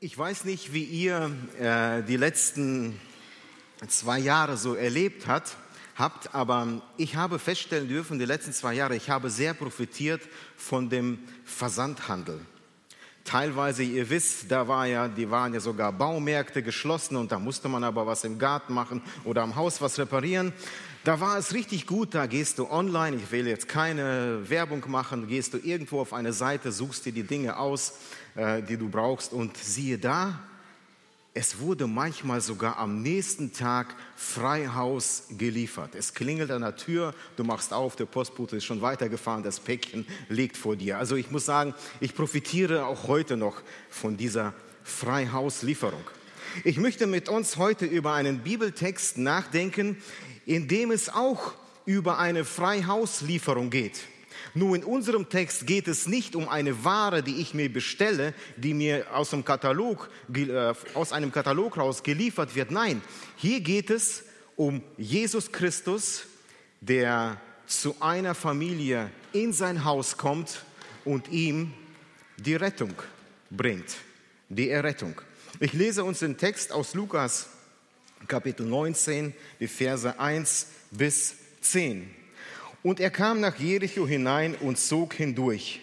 [0.00, 3.00] Ich weiß nicht, wie ihr äh, die letzten
[3.88, 5.56] zwei Jahre so erlebt hat,
[5.96, 10.22] habt, aber ich habe feststellen dürfen, die letzten zwei Jahre, ich habe sehr profitiert
[10.56, 12.38] von dem Versandhandel.
[13.24, 17.68] Teilweise, ihr wisst, da war ja, die waren ja sogar Baumärkte geschlossen und da musste
[17.68, 20.52] man aber was im Garten machen oder am Haus was reparieren.
[21.08, 25.26] Da war es richtig gut, da gehst du online, ich will jetzt keine Werbung machen,
[25.26, 27.94] gehst du irgendwo auf eine Seite, suchst dir die Dinge aus,
[28.34, 30.38] äh, die du brauchst und siehe da,
[31.32, 35.94] es wurde manchmal sogar am nächsten Tag Freihaus geliefert.
[35.94, 40.04] Es klingelt an der Tür, du machst auf, der Postbote ist schon weitergefahren, das Päckchen
[40.28, 40.98] liegt vor dir.
[40.98, 44.52] Also ich muss sagen, ich profitiere auch heute noch von dieser
[44.84, 46.04] Freihauslieferung.
[46.64, 50.02] Ich möchte mit uns heute über einen Bibeltext nachdenken,
[50.46, 54.00] in dem es auch über eine Freihauslieferung geht.
[54.54, 58.74] Nur in unserem Text geht es nicht um eine Ware, die ich mir bestelle, die
[58.74, 62.70] mir aus, dem Katalog, äh, aus einem Katalog raus geliefert wird.
[62.70, 63.02] Nein,
[63.36, 64.24] hier geht es
[64.56, 66.24] um Jesus Christus,
[66.80, 70.64] der zu einer Familie in sein Haus kommt
[71.04, 71.72] und ihm
[72.36, 72.94] die Rettung
[73.50, 73.96] bringt,
[74.48, 75.20] die Errettung.
[75.60, 77.48] Ich lese uns den Text aus Lukas
[78.28, 82.08] Kapitel 19, die Verse 1 bis 10.
[82.84, 85.80] Und er kam nach Jericho hinein und zog hindurch.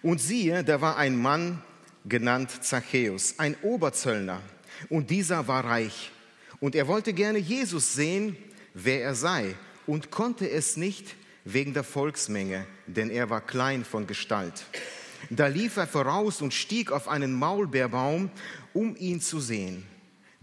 [0.00, 1.60] Und siehe, da war ein Mann
[2.04, 4.42] genannt Zachäus, ein Oberzöllner.
[4.90, 6.12] Und dieser war reich.
[6.60, 8.36] Und er wollte gerne Jesus sehen,
[8.74, 9.56] wer er sei,
[9.88, 14.64] und konnte es nicht wegen der Volksmenge, denn er war klein von Gestalt.
[15.30, 18.30] Da lief er voraus und stieg auf einen Maulbeerbaum,
[18.72, 19.86] um ihn zu sehen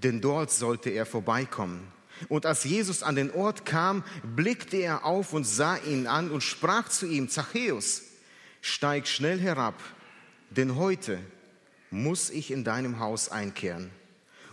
[0.03, 1.87] denn dort sollte er vorbeikommen.
[2.29, 6.41] Und als Jesus an den Ort kam, blickte er auf und sah ihn an und
[6.41, 8.03] sprach zu ihm, Zachäus,
[8.61, 9.81] steig schnell herab,
[10.49, 11.19] denn heute
[11.89, 13.89] muss ich in deinem Haus einkehren.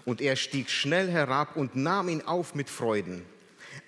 [0.05, 3.23] Und er stieg schnell herab und nahm ihn auf mit Freuden.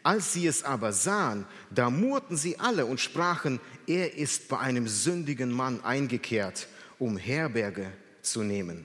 [0.02, 4.88] Als sie es aber sahen, da murrten sie alle und sprachen, er ist bei einem
[4.88, 7.92] sündigen Mann eingekehrt, um Herberge
[8.22, 8.84] zu nehmen.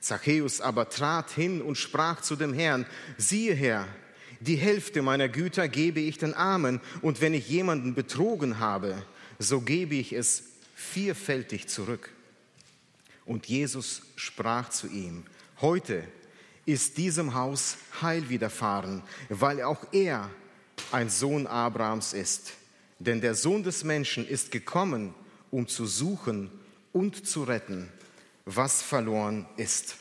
[0.00, 2.86] Zachäus aber trat hin und sprach zu dem Herrn,
[3.18, 3.88] siehe Herr,
[4.40, 9.02] die Hälfte meiner Güter gebe ich den Armen, und wenn ich jemanden betrogen habe,
[9.38, 12.10] so gebe ich es vierfältig zurück.
[13.24, 15.24] Und Jesus sprach zu ihm,
[15.60, 16.04] heute
[16.66, 20.30] ist diesem Haus Heil widerfahren, weil auch er
[20.92, 22.52] ein Sohn Abrahams ist.
[22.98, 25.14] Denn der Sohn des Menschen ist gekommen,
[25.50, 26.50] um zu suchen
[26.92, 27.88] und zu retten,
[28.44, 29.96] was verloren ist.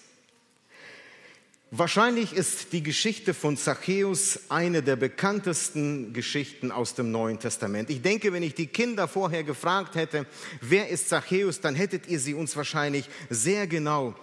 [1.71, 7.89] Wahrscheinlich ist die Geschichte von Zachäus eine der bekanntesten Geschichten aus dem Neuen Testament.
[7.89, 10.25] Ich denke, wenn ich die Kinder vorher gefragt hätte,
[10.61, 14.15] wer ist Zachäus, dann hättet ihr sie uns wahrscheinlich sehr genau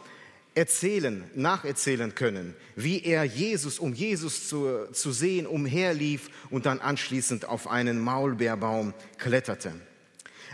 [0.54, 7.46] erzählen, nacherzählen können, wie er Jesus, um Jesus zu, zu sehen, umherlief und dann anschließend
[7.46, 9.72] auf einen Maulbeerbaum kletterte.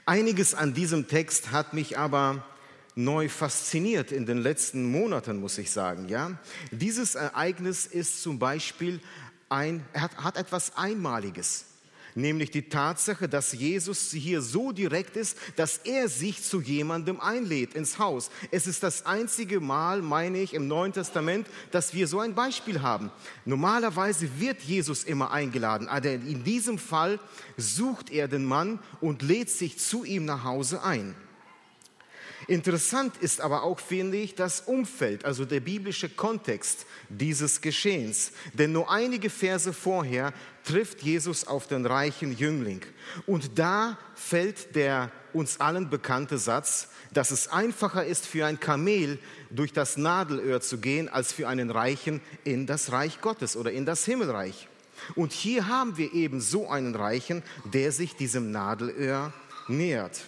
[0.07, 2.45] Einiges an diesem Text hat mich aber
[2.95, 6.09] neu fasziniert in den letzten Monaten, muss ich sagen.
[6.09, 6.39] Ja?
[6.71, 9.01] Dieses Ereignis ist zum Beispiel
[9.49, 11.67] ein, hat, hat etwas Einmaliges
[12.19, 17.75] nämlich die Tatsache, dass Jesus hier so direkt ist, dass er sich zu jemandem einlädt
[17.75, 18.31] ins Haus.
[18.51, 22.83] Es ist das einzige Mal, meine ich, im Neuen Testament, dass wir so ein Beispiel
[22.83, 23.11] haben.
[23.45, 27.19] Normalerweise wird Jesus immer eingeladen, aber in diesem Fall
[27.57, 31.15] sucht er den Mann und lädt sich zu ihm nach Hause ein.
[32.49, 38.33] Interessant ist aber auch, finde ich, das Umfeld, also der biblische Kontext dieses Geschehens.
[38.55, 40.33] Denn nur einige Verse vorher
[40.69, 42.83] trifft Jesus auf den reichen Jüngling.
[43.27, 49.19] Und da fällt der uns allen bekannte Satz, dass es einfacher ist für ein Kamel
[49.49, 53.87] durch das Nadelöhr zu gehen, als für einen Reichen in das Reich Gottes oder in
[53.87, 54.69] das Himmelreich.
[55.15, 59.33] Und hier haben wir eben so einen Reichen, der sich diesem Nadelöhr
[59.69, 60.21] nähert.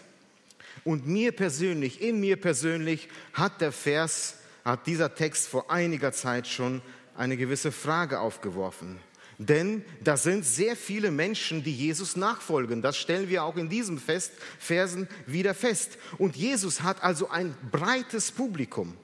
[0.85, 6.47] Und mir persönlich, in mir persönlich hat der Vers, hat dieser Text vor einiger Zeit
[6.47, 6.81] schon
[7.15, 9.01] eine gewisse Frage aufgeworfen.
[9.43, 12.83] Denn da sind sehr viele Menschen, die Jesus nachfolgen.
[12.83, 15.97] Das stellen wir auch in diesem Fest, Versen wieder fest.
[16.19, 18.99] Und Jesus hat also ein breites Publikum.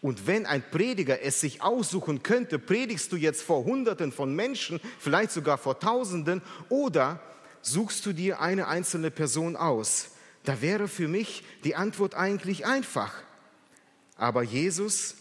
[0.00, 4.80] Und wenn ein Prediger es sich aussuchen könnte, predigst du jetzt vor Hunderten von Menschen,
[4.98, 7.20] vielleicht sogar vor Tausenden, oder
[7.62, 10.08] suchst du dir eine einzelne Person aus?
[10.42, 13.14] Da wäre für mich die Antwort eigentlich einfach.
[14.16, 15.14] Aber Jesus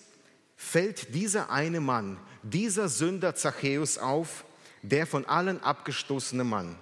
[0.56, 4.46] fällt dieser eine Mann, dieser Sünder Zachäus auf,
[4.82, 6.76] der von allen abgestoßene Mann.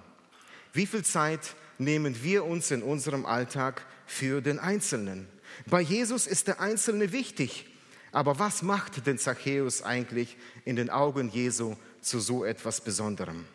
[0.72, 5.28] Wie viel Zeit nehmen wir uns in unserem Alltag für den Einzelnen?
[5.66, 7.66] Bei Jesus ist der Einzelne wichtig,
[8.12, 10.36] Aber was macht denn Zachäus eigentlich
[10.66, 13.46] in den Augen Jesu zu so etwas Besonderem?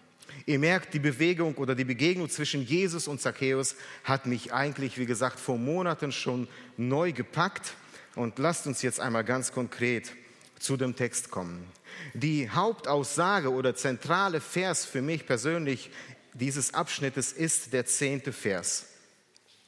[0.48, 5.06] Ihr merkt, die Bewegung oder die Begegnung zwischen Jesus und Zachäus hat mich eigentlich, wie
[5.06, 7.74] gesagt, vor Monaten schon neu gepackt.
[8.15, 10.12] Und lasst uns jetzt einmal ganz konkret
[10.59, 11.63] zu dem Text kommen.
[12.14, 15.90] Die Hauptaussage oder zentrale Vers für mich persönlich
[16.34, 18.86] dieses Abschnittes ist der zehnte Vers,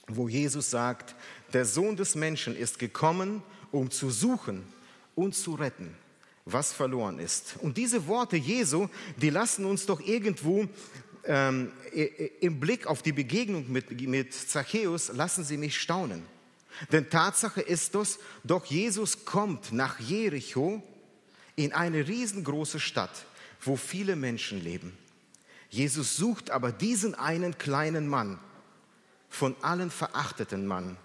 [0.07, 1.15] wo Jesus sagt,
[1.53, 3.41] der Sohn des Menschen ist gekommen,
[3.71, 4.67] um zu suchen
[5.15, 5.95] und zu retten,
[6.45, 7.55] was verloren ist.
[7.61, 8.87] Und diese Worte Jesu,
[9.17, 10.67] die lassen uns doch irgendwo
[11.25, 11.71] ähm,
[12.39, 16.23] im Blick auf die Begegnung mit, mit Zachäus, lassen sie mich staunen.
[16.91, 20.81] Denn Tatsache ist es, doch Jesus kommt nach Jericho
[21.59, 23.25] in eine riesengroße Stadt,
[23.59, 24.97] wo viele Menschen leben.
[25.69, 28.39] Jesus sucht aber diesen einen kleinen Mann,
[29.29, 30.95] von allen verachteten Mann,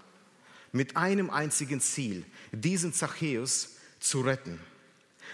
[0.71, 4.61] mit einem einzigen Ziel, diesen Zachäus zu retten.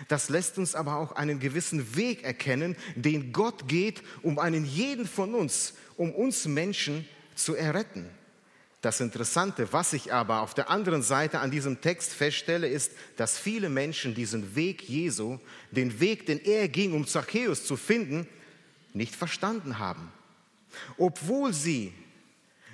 [0.09, 5.07] Das lässt uns aber auch einen gewissen Weg erkennen, den Gott geht, um einen jeden
[5.07, 8.09] von uns, um uns Menschen zu erretten.
[8.81, 13.38] Das Interessante, was ich aber auf der anderen Seite an diesem Text feststelle, ist, dass
[13.38, 15.38] viele Menschen diesen Weg Jesu,
[15.71, 18.27] den Weg, den er ging, um Zachäus zu finden,
[18.94, 20.11] nicht verstanden haben.
[20.97, 21.93] Obwohl sie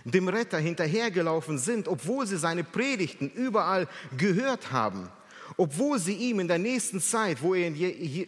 [0.05, 5.09] dem Retter hinterhergelaufen sind, obwohl sie seine Predigten überall gehört haben,
[5.57, 7.77] obwohl sie ihm in der nächsten Zeit, wo er in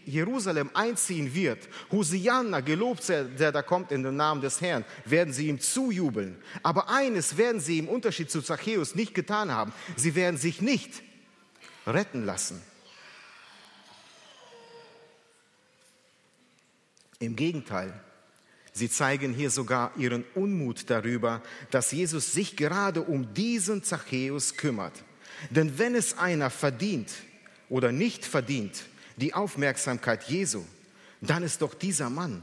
[0.06, 5.34] Jerusalem einziehen wird, Hosianna, gelobt sei, der da kommt in den Namen des Herrn, werden
[5.34, 6.36] sie ihm zujubeln.
[6.62, 9.72] Aber eines werden sie im Unterschied zu Zachäus nicht getan haben.
[9.96, 11.02] Sie werden sich nicht
[11.86, 12.62] retten lassen.
[17.18, 17.92] Im Gegenteil,
[18.72, 21.42] Sie zeigen hier sogar ihren Unmut darüber,
[21.72, 24.92] dass Jesus sich gerade um diesen Zachäus kümmert.
[25.50, 27.10] Denn wenn es einer verdient
[27.68, 28.84] oder nicht verdient,
[29.16, 30.64] die Aufmerksamkeit Jesu,
[31.20, 32.42] dann ist doch dieser Mann.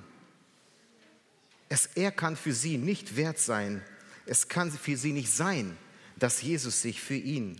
[1.70, 3.82] Es, er kann für sie nicht wert sein.
[4.26, 5.78] Es kann für sie nicht sein,
[6.16, 7.60] dass Jesus sich für ihn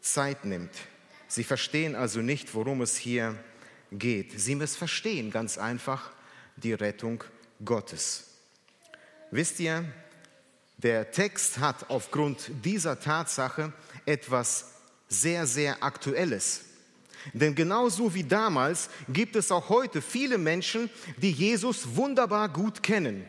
[0.00, 0.70] Zeit nimmt.
[1.28, 3.42] Sie verstehen also nicht, worum es hier
[3.90, 4.38] geht.
[4.38, 6.10] Sie missverstehen ganz einfach
[6.56, 7.24] die Rettung
[7.64, 8.24] Gottes.
[9.30, 9.84] Wisst ihr,
[10.78, 13.72] der Text hat aufgrund dieser Tatsache
[14.06, 14.72] etwas
[15.08, 16.62] sehr, sehr Aktuelles.
[17.32, 23.24] Denn genauso wie damals gibt es auch heute viele Menschen, die Jesus wunderbar gut kennen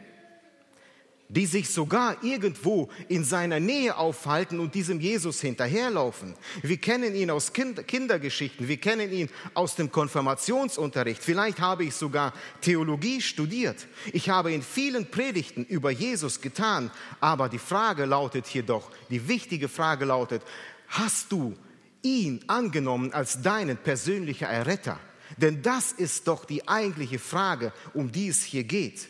[1.35, 6.35] die sich sogar irgendwo in seiner Nähe aufhalten und diesem Jesus hinterherlaufen.
[6.61, 11.23] Wir kennen ihn aus kind Kindergeschichten, wir kennen ihn aus dem Konfirmationsunterricht.
[11.23, 13.87] Vielleicht habe ich sogar Theologie studiert.
[14.11, 16.91] Ich habe in vielen Predigten über Jesus getan.
[17.19, 20.43] Aber die Frage lautet hier doch, die wichtige Frage lautet,
[20.87, 21.55] hast du
[22.03, 24.99] ihn angenommen als deinen persönlichen Erretter?
[25.37, 29.07] Denn das ist doch die eigentliche Frage, um die es hier geht.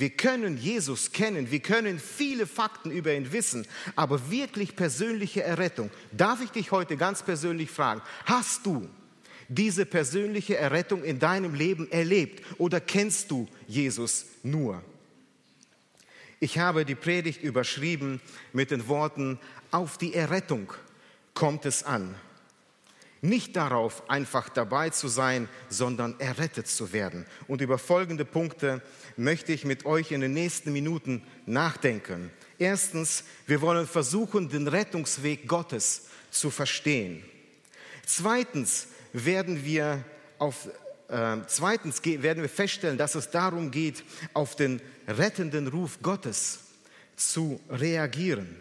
[0.00, 3.66] Wir können Jesus kennen, wir können viele Fakten über ihn wissen,
[3.96, 5.90] aber wirklich persönliche Errettung.
[6.10, 8.88] Darf ich dich heute ganz persönlich fragen, hast du
[9.48, 14.82] diese persönliche Errettung in deinem Leben erlebt oder kennst du Jesus nur?
[16.38, 18.22] Ich habe die Predigt überschrieben
[18.54, 19.38] mit den Worten,
[19.70, 20.72] auf die Errettung
[21.34, 22.14] kommt es an.
[23.22, 27.26] Nicht darauf, einfach dabei zu sein, sondern errettet zu werden.
[27.48, 28.80] Und über folgende Punkte
[29.16, 32.30] möchte ich mit euch in den nächsten Minuten nachdenken.
[32.58, 37.22] Erstens, wir wollen versuchen, den Rettungsweg Gottes zu verstehen.
[38.06, 40.02] Zweitens werden wir
[40.38, 40.68] auf
[41.08, 46.60] äh, zweitens werden wir feststellen, dass es darum geht, auf den rettenden Ruf Gottes
[47.16, 48.56] zu reagieren.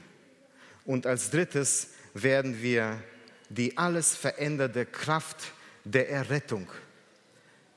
[0.83, 3.01] Und als drittes werden wir
[3.49, 5.53] die alles veränderte Kraft
[5.83, 6.67] der Errettung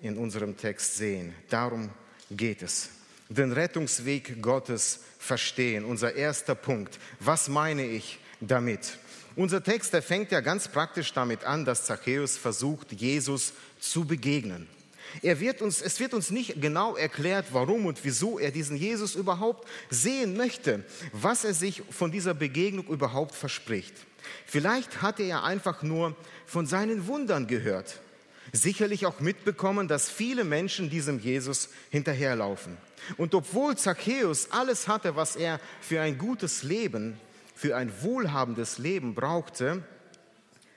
[0.01, 1.35] in unserem Text sehen.
[1.49, 1.91] Darum
[2.31, 2.91] geht es.
[3.29, 5.85] Den Rettungsweg Gottes verstehen.
[5.85, 6.99] Unser erster Punkt.
[7.21, 8.99] Was meine ich damit?
[9.35, 14.69] Unser Text, der fängt ja ganz praktisch damit an, dass Zachäus versucht, Jesus zu begegnen.
[15.23, 19.15] Er wird uns, es wird uns nicht genau erklärt, warum und wieso er diesen Jesus
[19.15, 23.95] überhaupt sehen möchte, was er sich von dieser Begegnung überhaupt verspricht.
[24.47, 28.01] Vielleicht hatte er einfach nur von seinen Wundern gehört,
[28.53, 32.77] sicherlich auch mitbekommen, dass viele Menschen diesem Jesus hinterherlaufen.
[33.17, 37.19] Und obwohl Zachäus alles hatte, was er für ein gutes Leben,
[37.55, 39.83] für ein wohlhabendes Leben brauchte,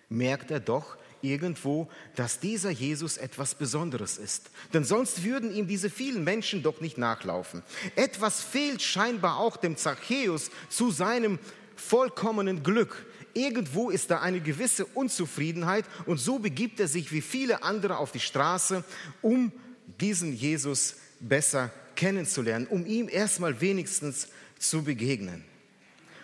[0.10, 4.50] merkt er doch irgendwo, dass dieser Jesus etwas Besonderes ist.
[4.74, 7.64] Denn sonst würden ihm diese vielen Menschen doch nicht nachlaufen.
[7.96, 11.40] Etwas fehlt scheinbar auch dem Zachäus zu seinem
[11.76, 13.06] vollkommenen Glück.
[13.36, 18.14] Irgendwo ist da eine gewisse Unzufriedenheit und so begibt er sich wie viele andere auf
[18.14, 18.84] die Straße,
[19.22, 19.52] um
[20.00, 25.44] diesen Jesus besser kennenzulernen, um ihm erstmal wenigstens zu begegnen.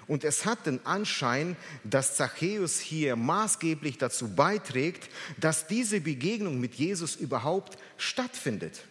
[0.08, 6.76] Und es hat den Anschein, dass Zachäus hier maßgeblich dazu beiträgt, dass diese Begegnung mit
[6.76, 8.86] Jesus überhaupt stattfindet.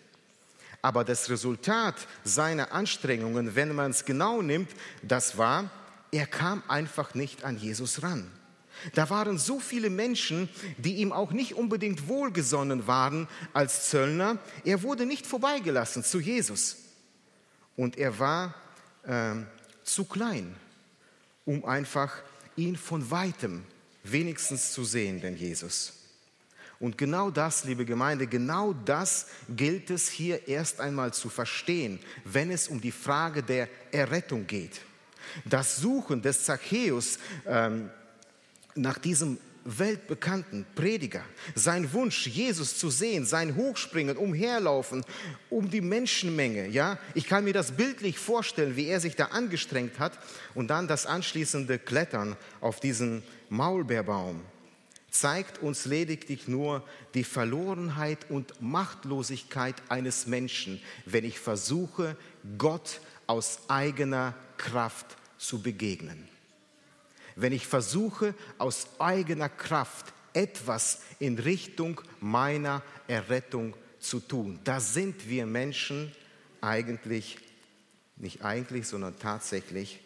[0.83, 4.71] Aber das Resultat seiner Anstrengungen, wenn man es genau nimmt,
[5.03, 5.71] das war,
[6.13, 8.31] er kam einfach nicht an Jesus ran.
[8.95, 10.49] Da waren so viele Menschen,
[10.79, 14.39] die ihm auch nicht unbedingt wohlgesonnen waren als Zöllner.
[14.65, 16.77] Er wurde nicht vorbeigelassen zu Jesus.
[17.77, 18.55] Und er war
[19.05, 19.35] äh,
[19.85, 20.55] zu klein,
[21.45, 22.17] um einfach
[22.57, 23.65] ihn von weitem
[24.03, 25.95] wenigstens zu sehen, denn Jesus.
[26.79, 32.51] Und genau das, liebe Gemeinde, genau das gilt es hier erst einmal zu verstehen, wenn
[32.51, 34.81] es um die Frage der Errettung geht.
[35.45, 37.91] Das Suchen des Zachäus ähm,
[38.75, 41.23] nach diesem weltbekannten Prediger,
[41.55, 45.05] sein Wunsch, Jesus zu sehen, sein Hochspringen, umherlaufen,
[45.51, 49.99] um die Menschenmenge, ja, ich kann mir das bildlich vorstellen, wie er sich da angestrengt
[49.99, 50.19] hat
[50.55, 54.43] und dann das anschließende Klettern auf diesen Maulbeerbaum
[55.11, 56.85] zeigt uns lediglich nur
[57.15, 62.17] die Verlorenheit und Machtlosigkeit eines Menschen, wenn ich versuche,
[62.59, 66.29] Gott aus eigener Kraft zu begegnen.
[67.35, 74.61] Wenn ich versuche, aus eigener Kraft etwas in Richtung meiner Errettung zu tun.
[74.65, 76.13] Da sind wir Menschen
[76.61, 77.39] eigentlich,
[78.17, 80.01] nicht eigentlich, sondern tatsächlich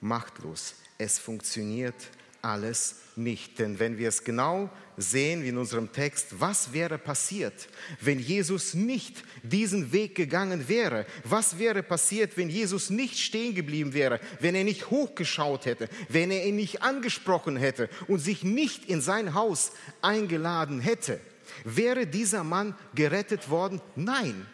[0.00, 0.74] machtlos.
[0.96, 2.08] Es funktioniert
[2.40, 3.58] alles nicht.
[3.58, 7.68] Denn wenn wir es genau sehen, wie in unserem Text, was wäre passiert,
[8.00, 11.06] wenn Jesus nicht diesen Weg gegangen wäre?
[11.24, 16.30] Was wäre passiert, wenn Jesus nicht stehen geblieben wäre, wenn er nicht hochgeschaut hätte, wenn
[16.30, 21.20] er ihn nicht angesprochen hätte und sich nicht in sein Haus eingeladen hätte?
[21.64, 23.80] Wäre dieser Mann gerettet worden?
[23.94, 24.46] Nein,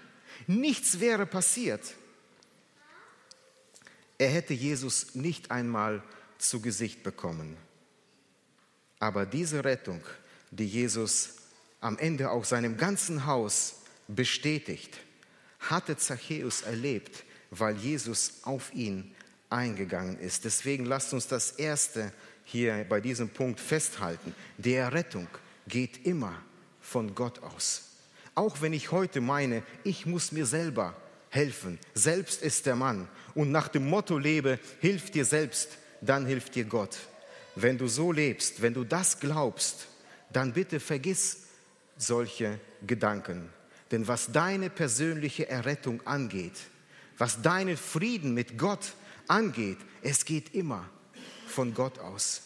[0.47, 1.95] nichts wäre passiert.
[4.19, 6.03] Er hätte Jesus nicht einmal
[6.39, 7.57] zu Gesicht bekommen.
[9.01, 10.01] Aber diese Rettung,
[10.59, 11.35] die Jesus
[11.81, 13.77] am Ende auch seinem ganzen Haus
[14.09, 14.97] bestätigt,
[15.61, 19.15] hatte Zachäus erlebt, weil Jesus auf ihn
[19.51, 20.45] eingegangen ist.
[20.45, 22.13] Deswegen lasst uns das Erste
[22.45, 24.35] hier bei diesem Punkt festhalten.
[24.59, 25.29] Die Errettung
[25.67, 26.35] geht immer
[26.81, 27.83] von Gott aus.
[28.35, 30.97] Auch wenn ich heute meine, ich muss mir selber
[31.31, 36.55] helfen, selbst ist der Mann und nach dem Motto lebe, hilf dir selbst, dann hilft
[36.55, 36.97] dir Gott.
[37.57, 39.87] Wenn du so lebst, wenn du das glaubst,
[40.35, 41.39] dann bitte vergiss
[41.97, 43.49] solche Gedanken.
[43.91, 46.57] Denn was deine persönliche Errettung angeht,
[47.19, 48.95] was deinen Frieden mit Gott
[49.29, 50.89] angeht, es geht immer
[51.47, 52.43] von Gott aus.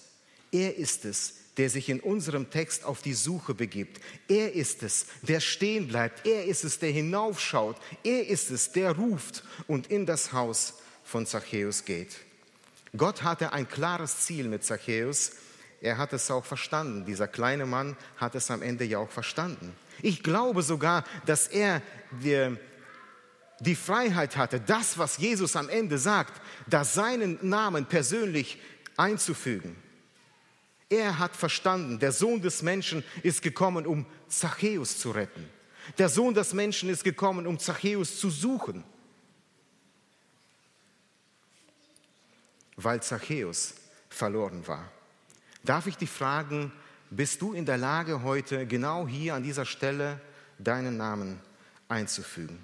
[0.52, 4.00] Er ist es, der sich in unserem Text auf die Suche begibt.
[4.28, 6.26] Er ist es, der stehen bleibt.
[6.26, 7.76] Er ist es, der hinaufschaut.
[8.04, 12.18] Er ist es, der ruft und in das Haus von Zachäus geht.
[12.96, 15.32] Gott hatte ein klares Ziel mit Zachäus.
[15.80, 17.04] Er hat es auch verstanden.
[17.04, 19.74] Dieser kleine Mann hat es am Ende ja auch verstanden.
[20.02, 21.82] Ich glaube sogar, dass er
[22.22, 22.56] die,
[23.60, 28.60] die Freiheit hatte, das, was Jesus am Ende sagt, da seinen Namen persönlich
[28.96, 29.76] einzufügen.
[30.90, 35.48] Er hat verstanden, der Sohn des Menschen ist gekommen, um Zachäus zu retten.
[35.98, 38.84] Der Sohn des Menschen ist gekommen, um Zachäus zu suchen.
[42.78, 43.74] weil Zachäus
[44.08, 44.90] verloren war.
[45.64, 46.72] Darf ich dich fragen,
[47.10, 50.20] bist du in der Lage heute genau hier an dieser Stelle
[50.58, 51.40] deinen Namen
[51.88, 52.58] einzufügen?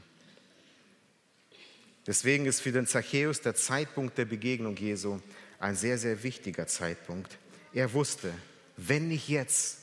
[2.07, 5.21] Deswegen ist für den Zachäus der Zeitpunkt der Begegnung Jesu
[5.59, 7.39] ein sehr, sehr wichtiger Zeitpunkt.
[7.73, 8.33] Er wusste,
[8.77, 9.79] wenn nicht jetzt,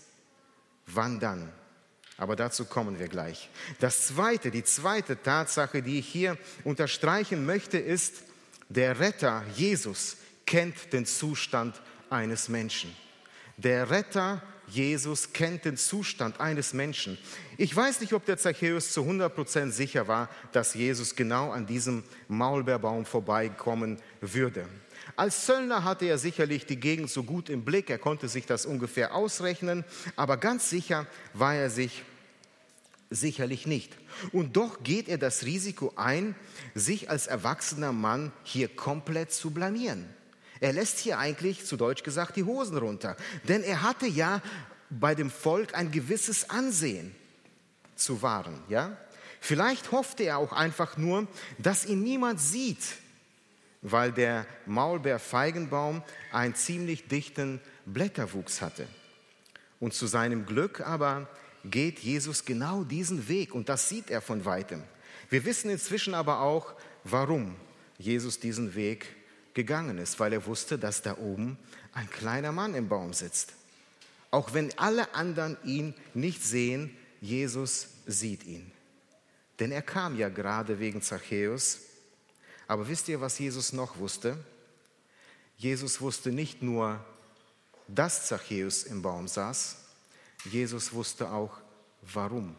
[0.85, 1.51] wann dann?
[2.17, 3.49] Aber dazu kommen wir gleich.
[3.79, 8.21] Das zweite, die zweite Tatsache, die ich hier unterstreichen möchte, ist,
[8.69, 12.95] der Retter Jesus kennt den Zustand eines Menschen.
[13.57, 17.17] Der Retter Jesus kennt den Zustand eines Menschen.
[17.57, 22.03] Ich weiß nicht, ob der Zachäus zu 100% sicher war, dass Jesus genau an diesem
[22.29, 24.65] Maulbeerbaum vorbeikommen würde.
[25.17, 28.65] Als Zöllner hatte er sicherlich die Gegend so gut im Blick, er konnte sich das
[28.65, 29.83] ungefähr ausrechnen,
[30.15, 32.03] aber ganz sicher war er sich
[33.09, 33.97] sicherlich nicht.
[34.31, 36.33] Und doch geht er das Risiko ein,
[36.75, 40.07] sich als erwachsener Mann hier komplett zu blamieren.
[40.61, 43.17] Er lässt hier eigentlich, zu Deutsch gesagt, die Hosen runter.
[43.47, 44.41] Denn er hatte ja
[44.89, 47.15] bei dem Volk ein gewisses Ansehen
[47.95, 48.61] zu wahren.
[48.69, 48.95] Ja?
[49.39, 51.27] Vielleicht hoffte er auch einfach nur,
[51.57, 52.83] dass ihn niemand sieht,
[53.81, 58.87] weil der Maulbeerfeigenbaum einen ziemlich dichten Blätterwuchs hatte.
[59.79, 61.27] Und zu seinem Glück aber
[61.65, 64.83] geht Jesus genau diesen Weg und das sieht er von weitem.
[65.31, 67.55] Wir wissen inzwischen aber auch, warum
[67.97, 69.07] Jesus diesen Weg
[69.53, 71.57] gegangen ist, weil er wusste, dass da oben
[71.93, 73.53] ein kleiner Mann im Baum sitzt.
[74.29, 78.71] Auch wenn alle anderen ihn nicht sehen, Jesus sieht ihn.
[79.59, 81.79] Denn er kam ja gerade wegen Zachäus.
[82.67, 84.37] Aber wisst ihr, was Jesus noch wusste?
[85.57, 87.03] Jesus wusste nicht nur,
[87.87, 89.75] dass Zachäus im Baum saß,
[90.45, 91.57] Jesus wusste auch,
[92.01, 92.55] warum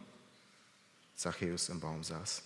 [1.16, 2.42] Zachäus im Baum saß.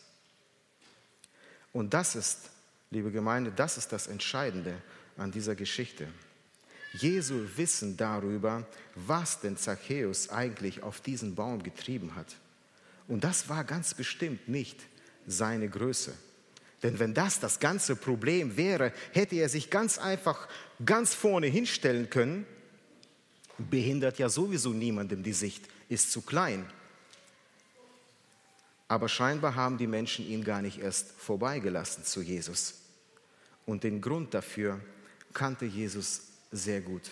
[1.72, 2.50] Und das ist,
[2.90, 4.74] liebe Gemeinde, das ist das Entscheidende
[5.16, 6.08] an dieser Geschichte.
[6.92, 12.36] Jesu Wissen darüber, was denn Zachäus eigentlich auf diesen Baum getrieben hat.
[13.08, 14.80] Und das war ganz bestimmt nicht
[15.26, 16.14] seine Größe.
[16.82, 20.48] Denn wenn das das ganze Problem wäre, hätte er sich ganz einfach
[20.84, 22.46] ganz vorne hinstellen können.
[23.58, 26.66] Behindert ja sowieso niemandem die Sicht, ist zu klein.
[28.88, 32.74] Aber scheinbar haben die Menschen ihn gar nicht erst vorbeigelassen zu Jesus.
[33.64, 34.80] Und den Grund dafür
[35.32, 37.02] kannte Jesus sehr gut.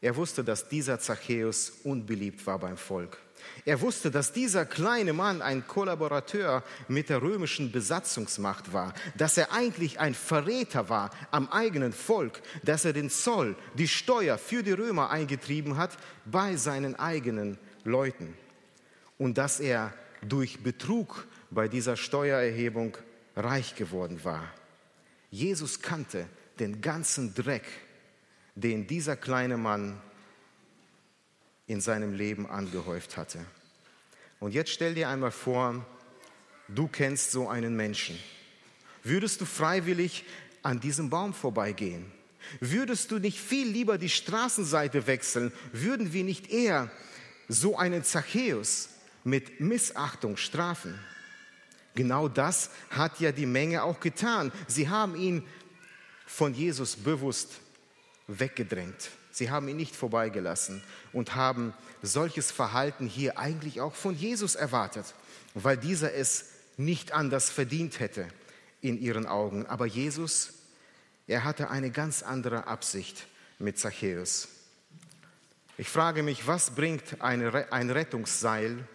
[0.00, 3.18] Er wusste, dass dieser Zachäus unbeliebt war beim Volk.
[3.64, 9.52] Er wusste, dass dieser kleine Mann ein Kollaborateur mit der römischen Besatzungsmacht war, dass er
[9.52, 14.72] eigentlich ein Verräter war am eigenen Volk, dass er den Zoll, die Steuer für die
[14.72, 18.34] Römer eingetrieben hat bei seinen eigenen Leuten
[19.18, 19.92] und dass er
[20.28, 22.96] durch Betrug bei dieser Steuererhebung
[23.36, 24.52] reich geworden war.
[25.30, 26.26] Jesus kannte
[26.58, 27.64] den ganzen Dreck,
[28.54, 30.00] den dieser kleine Mann
[31.66, 33.44] in seinem Leben angehäuft hatte.
[34.40, 35.84] Und jetzt stell dir einmal vor,
[36.68, 38.18] du kennst so einen Menschen.
[39.02, 40.24] Würdest du freiwillig
[40.62, 42.10] an diesem Baum vorbeigehen?
[42.60, 45.52] Würdest du nicht viel lieber die Straßenseite wechseln?
[45.72, 46.90] Würden wir nicht eher
[47.48, 48.90] so einen Zachäus
[49.24, 50.98] mit Missachtung strafen?
[51.94, 54.52] Genau das hat ja die Menge auch getan.
[54.66, 55.46] Sie haben ihn
[56.26, 57.60] von Jesus bewusst
[58.26, 59.10] weggedrängt.
[59.30, 65.14] Sie haben ihn nicht vorbeigelassen und haben solches Verhalten hier eigentlich auch von Jesus erwartet,
[65.54, 68.28] weil dieser es nicht anders verdient hätte
[68.80, 69.66] in ihren Augen.
[69.66, 70.52] Aber Jesus,
[71.26, 73.26] er hatte eine ganz andere Absicht
[73.58, 74.48] mit Zachäus.
[75.78, 78.86] Ich frage mich, was bringt ein Rettungsseil,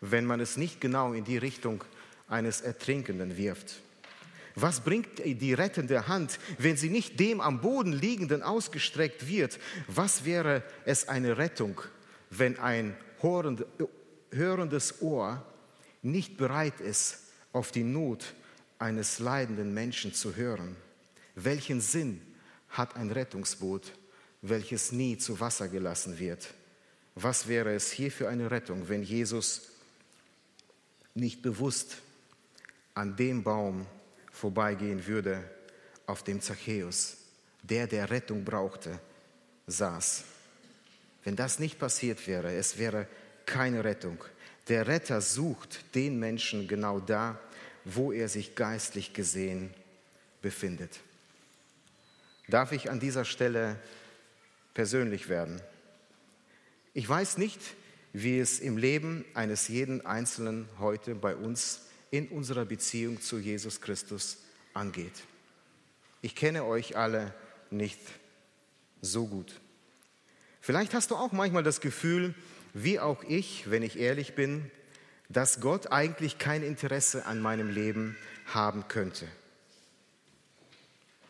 [0.00, 1.84] wenn man es nicht genau in die Richtung
[2.28, 3.80] eines Ertrinkenden wirft?
[4.58, 9.58] Was bringt die rettende Hand, wenn sie nicht dem am Boden liegenden ausgestreckt wird?
[9.86, 11.82] Was wäre es eine Rettung,
[12.30, 12.96] wenn ein
[14.30, 15.44] hörendes Ohr
[16.00, 17.18] nicht bereit ist,
[17.52, 18.32] auf die Not
[18.78, 20.74] eines leidenden Menschen zu hören?
[21.34, 22.22] Welchen Sinn
[22.70, 23.92] hat ein Rettungsboot,
[24.40, 26.48] welches nie zu Wasser gelassen wird?
[27.14, 29.68] Was wäre es hier für eine Rettung, wenn Jesus
[31.16, 31.98] nicht bewusst
[32.94, 33.86] an dem Baum
[34.32, 35.42] vorbeigehen würde,
[36.06, 37.16] auf dem Zachäus,
[37.62, 39.00] der der Rettung brauchte,
[39.66, 40.24] saß.
[41.24, 43.08] Wenn das nicht passiert wäre, es wäre
[43.44, 44.22] keine Rettung.
[44.68, 47.40] Der Retter sucht den Menschen genau da,
[47.84, 49.72] wo er sich geistlich gesehen
[50.42, 51.00] befindet.
[52.48, 53.76] Darf ich an dieser Stelle
[54.74, 55.60] persönlich werden?
[56.94, 57.60] Ich weiß nicht,
[58.18, 63.82] wie es im Leben eines jeden Einzelnen heute bei uns in unserer Beziehung zu Jesus
[63.82, 64.38] Christus
[64.72, 65.12] angeht.
[66.22, 67.34] Ich kenne euch alle
[67.70, 68.00] nicht
[69.02, 69.60] so gut.
[70.62, 72.34] Vielleicht hast du auch manchmal das Gefühl,
[72.72, 74.70] wie auch ich, wenn ich ehrlich bin,
[75.28, 79.28] dass Gott eigentlich kein Interesse an meinem Leben haben könnte.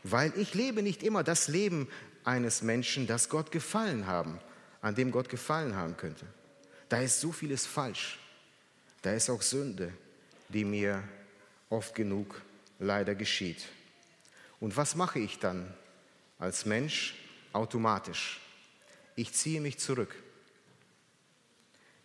[0.04, 1.88] Weil ich lebe nicht immer das Leben
[2.22, 4.38] eines Menschen, das Gott gefallen haben,
[4.82, 6.26] an dem Gott gefallen haben könnte.
[6.88, 8.18] Da ist so vieles falsch.
[9.02, 9.92] Da ist auch Sünde
[10.48, 11.02] die mir
[11.70, 12.40] oft genug
[12.78, 13.66] leider geschieht.
[14.60, 15.72] Und was mache ich dann
[16.38, 17.14] als Mensch
[17.52, 18.40] automatisch?
[19.14, 20.14] Ich ziehe mich zurück.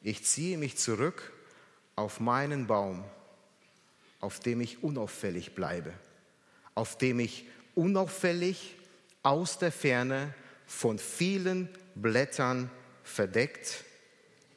[0.02, 1.32] Ich ziehe mich zurück
[1.96, 3.04] auf meinen Baum,
[4.20, 5.94] auf dem ich unauffällig bleibe,
[6.74, 8.76] auf dem ich unauffällig
[9.24, 10.34] aus der Ferne
[10.66, 12.72] von vielen Blättern
[13.04, 13.84] verdeckt,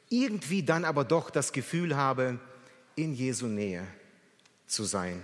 [0.09, 2.39] irgendwie dann aber doch das Gefühl habe,
[2.95, 3.85] in Jesu Nähe
[4.67, 5.21] zu sein.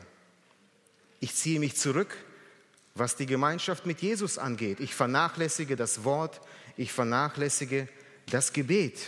[1.20, 2.17] Ich ziehe mich zurück,
[2.96, 4.80] was die Gemeinschaft mit Jesus angeht.
[4.80, 6.41] Ich vernachlässige das Wort,
[6.78, 7.88] ich vernachlässige
[8.30, 9.00] das Gebet,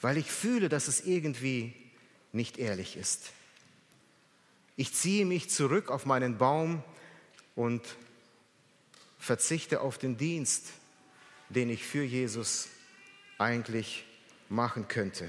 [0.00, 1.74] weil ich fühle, dass es irgendwie
[2.32, 3.32] nicht ehrlich ist.
[4.76, 6.82] Ich ziehe mich zurück auf meinen Baum
[7.54, 7.82] und
[9.18, 10.66] verzichte auf den Dienst,
[11.48, 12.68] den ich für Jesus
[13.38, 14.04] eigentlich
[14.48, 15.28] machen könnte.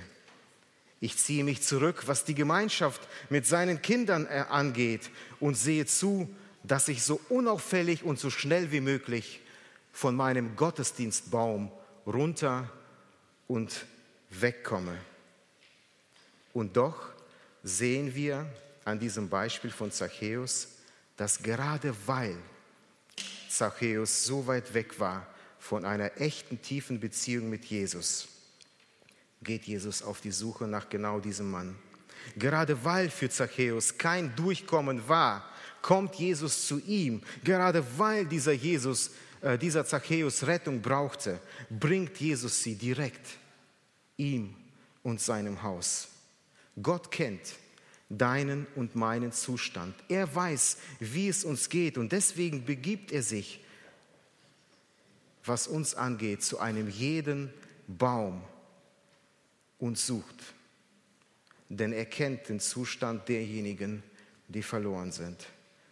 [0.99, 6.34] Ich ziehe mich zurück, was die Gemeinschaft mit seinen Kindern äh, angeht und sehe zu,
[6.63, 9.41] dass ich so unauffällig und so schnell wie möglich
[9.91, 11.71] von meinem Gottesdienstbaum
[12.06, 12.69] runter
[13.47, 13.86] und
[14.30, 14.97] wegkomme.
[16.53, 17.13] Und doch
[17.63, 18.47] sehen wir
[18.86, 20.69] an diesem Beispiel von Zachäus,
[21.15, 22.36] dass gerade weil
[23.49, 25.27] Zachäus so weit weg war
[25.60, 28.27] von einer echten tiefen Beziehung mit Jesus,
[29.41, 31.76] geht Jesus auf die Suche nach genau diesem Mann.
[32.36, 35.50] Gerade weil für Zachäus kein Durchkommen war,
[35.82, 37.21] kommt Jesus zu ihm.
[37.43, 43.26] Gerade weil dieser Jesus, äh, dieser Zachäus Rettung brauchte, bringt Jesus sie direkt
[44.17, 44.56] ihm
[45.04, 46.10] und seinem Haus.
[46.82, 47.56] Gott kennt
[48.10, 49.95] deinen und meinen Zustand.
[50.10, 53.63] Er weiß, wie es uns geht und deswegen begibt er sich,
[55.43, 57.54] was uns angeht, zu einem jeden
[57.88, 58.41] Baum
[59.79, 60.53] und sucht.
[61.69, 64.03] Denn er kennt den Zustand derjenigen,
[64.47, 65.45] die verloren sind.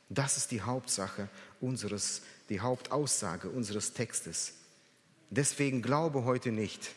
[0.10, 4.54] Das ist die Hauptsache unseres, die Hauptaussage unseres Textes.
[5.30, 6.92] Deswegen glaube heute nicht,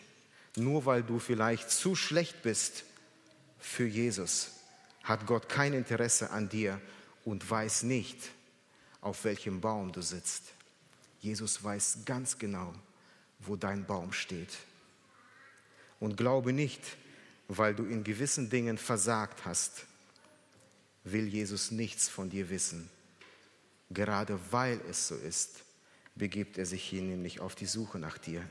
[0.56, 2.84] nur weil du vielleicht zu schlecht bist
[3.58, 4.50] für Jesus,
[5.02, 6.80] hat Gott kein Interesse an dir
[7.24, 8.30] und weiß nicht,
[9.00, 10.44] auf welchem Baum du sitzt.
[11.20, 12.74] Jesus weiß ganz genau,
[13.40, 14.50] wo dein Baum steht.
[16.00, 16.80] Und glaube nicht,
[17.48, 19.84] weil du in gewissen Dingen versagt hast,
[21.04, 22.88] will Jesus nichts von dir wissen.
[23.90, 25.62] Gerade weil es so ist,
[26.14, 28.44] begibt er sich hier nämlich auf die Suche nach dir.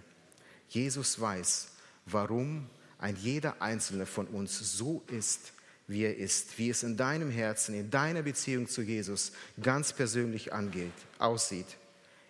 [0.70, 1.70] Jesus weiß,
[2.06, 5.54] warum ein jeder einzelne von uns so ist,
[5.88, 9.32] wie er ist, wie es in deinem Herzen, in deiner Beziehung zu Jesus
[9.62, 11.78] ganz persönlich angeht, aussieht.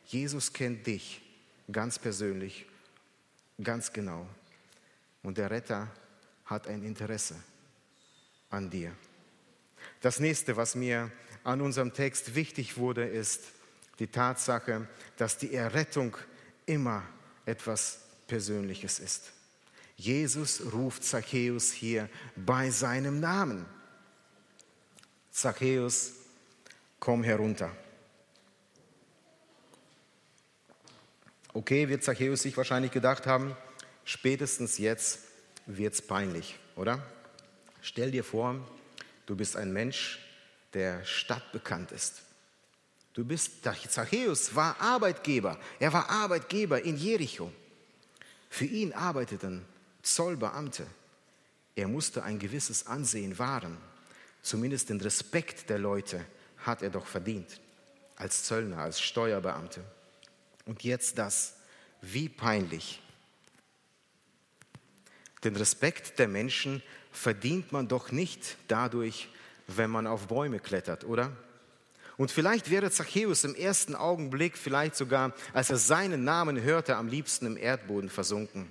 [0.06, 1.22] Jesus kennt dich
[1.72, 2.66] ganz persönlich,
[3.62, 4.28] ganz genau.
[5.28, 5.92] Und der Retter
[6.46, 7.36] hat ein Interesse
[8.50, 8.94] an dir.
[10.00, 11.12] Das nächste, was mir
[11.44, 13.44] an unserem Text wichtig wurde, ist
[14.00, 14.88] die Tatsache,
[15.18, 16.16] dass die Errettung
[16.66, 17.04] immer
[17.46, 19.34] etwas Persönliches ist.
[19.98, 23.66] Jesus ruft Zachäus hier bei seinem Namen.
[25.30, 26.14] Zachäus,
[27.02, 27.76] komm herunter.
[31.52, 33.58] Okay, wird Zachäus sich wahrscheinlich gedacht haben,
[34.08, 35.20] spätestens jetzt
[35.66, 37.06] wird es peinlich, oder?
[37.82, 38.66] Stell dir vor,
[39.26, 40.20] du bist ein Mensch,
[40.74, 42.24] der stadtbekannt ist.
[43.14, 47.52] Du bist, Zachäus war Arbeitgeber, er war Arbeitgeber in Jericho.
[48.50, 49.66] Für ihn arbeiteten
[50.02, 50.88] Zollbeamte.
[51.76, 53.78] Er musste ein gewisses Ansehen wahren.
[54.42, 56.26] Zumindest den Respekt der Leute
[56.60, 57.60] hat er doch verdient.
[58.16, 59.84] Als Zöllner, als Steuerbeamte.
[60.66, 61.56] Und jetzt das.
[62.02, 63.02] Wie peinlich.
[65.48, 69.30] Den Respekt der Menschen verdient man doch nicht dadurch,
[69.68, 71.32] wenn man auf Bäume klettert, oder?
[72.18, 77.08] Und vielleicht wäre Zachäus im ersten Augenblick, vielleicht sogar, als er seinen Namen hörte, am
[77.08, 78.70] liebsten im Erdboden versunken.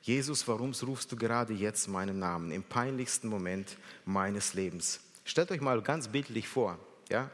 [0.00, 4.98] Jesus, warum rufst du gerade jetzt meinen Namen im peinlichsten Moment meines Lebens?
[5.24, 7.30] Stellt euch mal ganz bildlich vor, ja?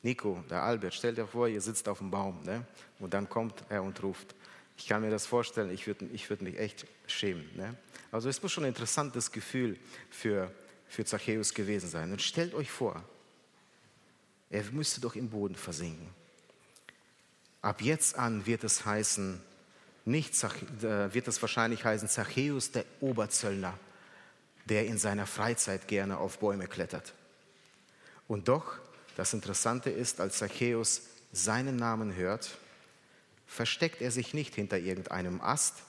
[0.00, 2.64] Nico, der Albert, stellt euch vor, ihr sitzt auf dem Baum, ne?
[3.00, 4.34] Und dann kommt er und ruft.
[4.78, 7.48] Ich kann mir das vorstellen, ich würde ich würd mich echt schämen.
[7.56, 7.76] Ne?
[8.12, 9.78] Also es muss schon ein interessantes Gefühl
[10.10, 10.52] für,
[10.88, 12.12] für Zachäus gewesen sein.
[12.12, 13.02] Und stellt euch vor,
[14.50, 16.08] er müsste doch im Boden versinken.
[17.62, 19.40] Ab jetzt an wird es heißen,
[20.04, 23.76] nicht äh, wird es wahrscheinlich heißen Zachäus der Oberzöllner,
[24.66, 27.12] der in seiner Freizeit gerne auf Bäume klettert.
[28.28, 28.78] Und doch,
[29.16, 32.56] das Interessante ist, als Zachäus seinen Namen hört,
[33.46, 35.82] versteckt er sich nicht hinter irgendeinem Ast.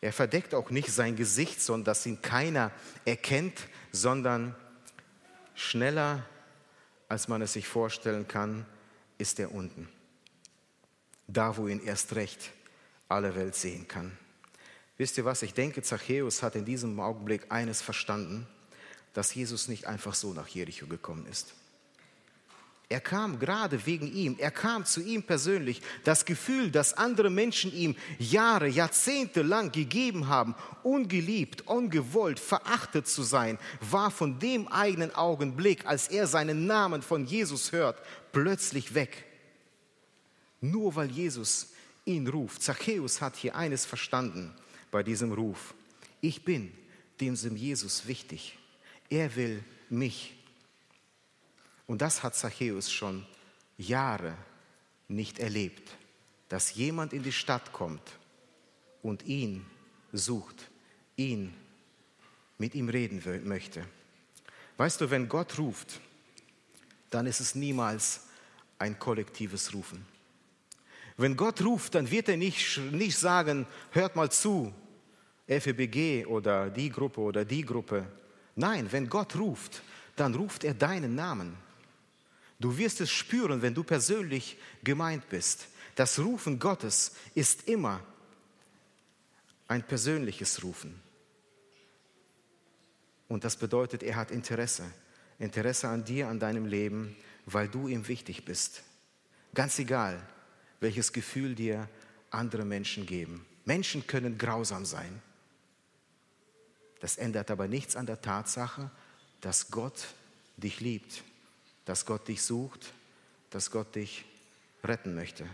[0.00, 2.70] Er verdeckt auch nicht sein Gesicht, sondern dass ihn keiner
[3.04, 4.54] erkennt, sondern
[5.54, 6.24] schneller,
[7.08, 8.66] als man es sich vorstellen kann,
[9.18, 9.88] ist er unten.
[11.26, 12.52] Da, wo ihn erst recht
[13.08, 14.16] alle Welt sehen kann.
[14.98, 15.42] Wisst ihr was?
[15.42, 18.46] Ich denke, Zachäus hat in diesem Augenblick eines verstanden,
[19.12, 21.54] dass Jesus nicht einfach so nach Jericho gekommen ist.
[22.88, 25.82] Er kam gerade wegen ihm, er kam zu ihm persönlich.
[26.04, 33.24] Das Gefühl, das andere Menschen ihm Jahre, Jahrzehnte lang gegeben haben, ungeliebt, ungewollt, verachtet zu
[33.24, 39.24] sein, war von dem eigenen Augenblick, als er seinen Namen von Jesus hört, plötzlich weg.
[40.60, 41.72] Nur weil Jesus
[42.04, 42.62] ihn ruft.
[42.62, 44.54] Zachäus hat hier eines verstanden
[44.92, 45.74] bei diesem Ruf.
[46.20, 46.72] Ich bin
[47.18, 48.56] diesem Jesus wichtig.
[49.10, 50.34] Er will mich.
[51.86, 53.26] Und das hat Zachäus schon
[53.78, 54.36] Jahre
[55.08, 55.96] nicht erlebt.
[56.48, 58.18] dass jemand in die Stadt kommt
[59.02, 59.66] und ihn
[60.12, 60.70] sucht,
[61.16, 61.52] ihn
[62.58, 63.84] mit ihm reden möchte.
[64.76, 66.00] Weißt du, wenn Gott ruft,
[67.10, 68.22] dann ist es niemals
[68.78, 70.06] ein kollektives Rufen.
[71.16, 74.72] Wenn Gott ruft, dann wird er nicht, nicht sagen, hört mal zu,
[75.46, 78.06] FEBG oder die Gruppe oder die Gruppe.
[78.54, 79.82] Nein, wenn Gott ruft,
[80.14, 81.56] dann ruft er deinen Namen.
[82.58, 85.68] Du wirst es spüren, wenn du persönlich gemeint bist.
[85.94, 88.00] Das Rufen Gottes ist immer
[89.68, 91.00] ein persönliches Rufen.
[93.28, 94.84] Und das bedeutet, er hat Interesse.
[95.38, 98.82] Interesse an dir, an deinem Leben, weil du ihm wichtig bist.
[99.54, 100.22] Ganz egal,
[100.80, 101.88] welches Gefühl dir
[102.30, 103.44] andere Menschen geben.
[103.64, 105.20] Menschen können grausam sein.
[107.00, 108.90] Das ändert aber nichts an der Tatsache,
[109.40, 110.06] dass Gott
[110.56, 111.22] dich liebt,
[111.86, 112.92] dass Gott dich sucht,
[113.50, 114.26] dass Gott dich
[114.84, 115.48] retten möchte.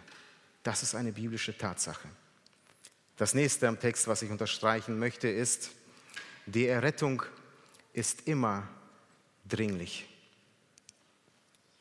[0.64, 2.08] Das ist eine biblische Tatsache.
[3.16, 5.70] Das nächste am Text, was ich unterstreichen möchte, ist,
[6.46, 7.22] die Errettung
[7.92, 8.68] ist immer
[9.48, 10.08] dringlich.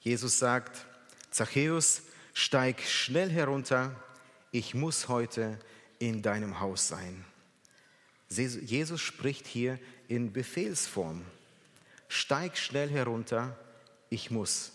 [0.02, 0.86] Jesus sagt,
[1.32, 3.96] Zachäus, steig schnell herunter,
[4.52, 5.58] ich muss heute
[6.00, 7.24] in deinem Haus sein.
[8.30, 11.24] Jesus spricht hier in Befehlsform.
[12.08, 13.58] Steig schnell herunter,
[14.12, 14.74] ich muss.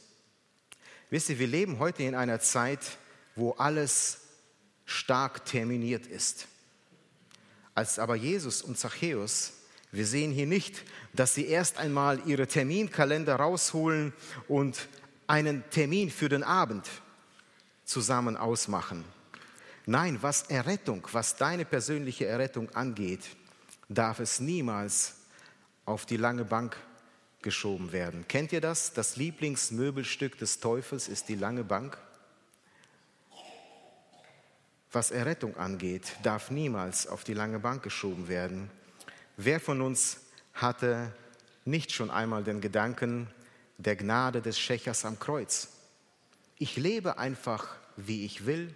[1.10, 2.80] Wisst ihr, wir leben heute in einer Zeit,
[3.36, 4.22] wo alles
[4.86, 6.48] stark terminiert ist.
[7.74, 9.52] Als aber Jesus und Zachäus,
[9.92, 14.12] wir sehen hier nicht, dass sie erst einmal ihre Terminkalender rausholen
[14.48, 14.88] und
[15.26, 16.88] einen Termin für den Abend
[17.84, 19.04] zusammen ausmachen.
[19.84, 23.20] Nein, was Errettung, was deine persönliche Errettung angeht,
[23.88, 25.16] darf es niemals
[25.84, 26.76] auf die lange Bank
[27.46, 28.28] geschoben werden.
[28.28, 28.92] Kennt ihr das?
[28.92, 31.96] Das Lieblingsmöbelstück des Teufels ist die lange Bank
[34.96, 38.70] was Errettung angeht, darf niemals auf die lange Bank geschoben werden.
[39.36, 40.20] Wer von uns
[40.54, 41.12] hatte
[41.66, 43.28] nicht schon einmal den Gedanken
[43.76, 45.68] der Gnade des Schächers am Kreuz?
[46.58, 48.74] Ich lebe einfach, wie ich will.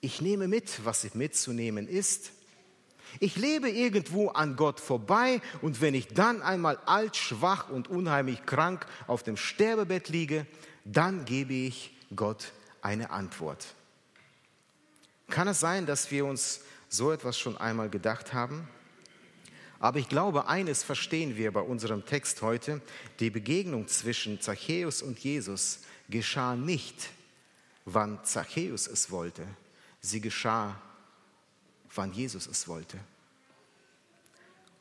[0.00, 2.30] Ich nehme mit, was mitzunehmen ist.
[3.18, 8.46] Ich lebe irgendwo an Gott vorbei und wenn ich dann einmal alt, schwach und unheimlich
[8.46, 10.46] krank auf dem Sterbebett liege,
[10.84, 13.74] dann gebe ich Gott eine Antwort.
[15.28, 18.68] Kann es sein, dass wir uns so etwas schon einmal gedacht haben?
[19.78, 22.82] Aber ich glaube, eines verstehen wir bei unserem Text heute.
[23.18, 27.08] Die Begegnung zwischen Zachäus und Jesus geschah nicht,
[27.86, 29.46] wann Zachäus es wollte.
[30.00, 30.80] Sie geschah,
[31.94, 32.98] wann Jesus es wollte.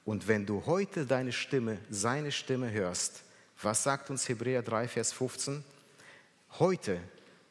[0.05, 3.23] Und wenn du heute deine Stimme, seine Stimme hörst,
[3.61, 5.63] was sagt uns Hebräer 3, Vers 15?
[6.57, 6.99] Heute,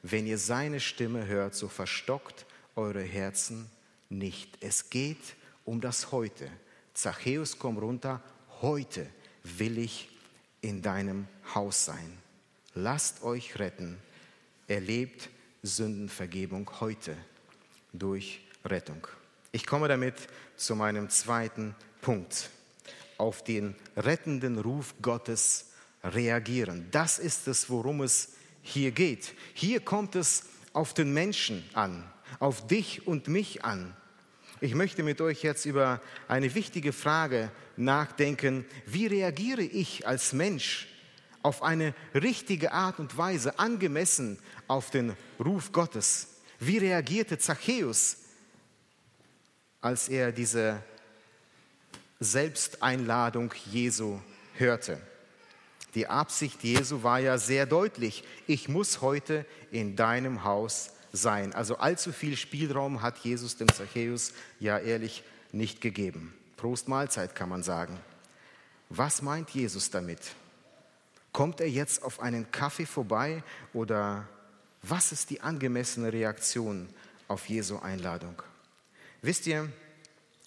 [0.03, 3.71] wenn ihr seine Stimme hört, so verstockt eure Herzen
[4.09, 4.59] nicht.
[4.61, 6.51] Es geht um das Heute.
[6.95, 8.23] Zachäus, komm runter.
[8.61, 9.07] Heute
[9.45, 10.09] will ich
[10.61, 12.19] in deinem Haus sein.
[12.75, 13.99] Lasst euch retten.
[14.67, 15.29] Erlebt
[15.63, 17.17] Sündenvergebung heute
[17.93, 19.07] durch Rettung.
[19.53, 20.15] Ich komme damit
[20.57, 22.51] zu meinem zweiten Punkt.
[23.17, 25.71] Auf den rettenden Ruf Gottes
[26.05, 26.89] reagieren.
[26.91, 29.35] Das ist es, worum es hier geht.
[29.55, 32.05] Hier kommt es auf den Menschen an
[32.39, 33.95] auf dich und mich an.
[34.61, 38.65] Ich möchte mit euch jetzt über eine wichtige Frage nachdenken.
[38.87, 40.89] Wie reagiere ich als Mensch
[41.43, 46.41] auf eine richtige Art und Weise, angemessen auf den Ruf Gottes?
[46.59, 48.17] Wie reagierte Zachäus,
[49.81, 50.83] als er diese
[52.21, 54.19] Selbsteinladung Jesu
[54.57, 55.01] hörte?
[55.95, 58.25] Die Absicht Jesu war ja sehr deutlich.
[58.47, 61.55] Ich muss heute in deinem Haus sein.
[61.55, 66.35] Also allzu viel Spielraum hat Jesus dem Zachäus ja ehrlich nicht gegeben.
[66.57, 67.99] Prost Mahlzeit kann man sagen.
[68.91, 70.21] Was meint Jesus damit?
[71.33, 74.27] Kommt er jetzt auf einen Kaffee vorbei oder
[74.83, 76.89] was ist die angemessene Reaktion
[77.29, 78.43] auf Jesu Einladung?
[79.23, 79.71] Wisst ihr,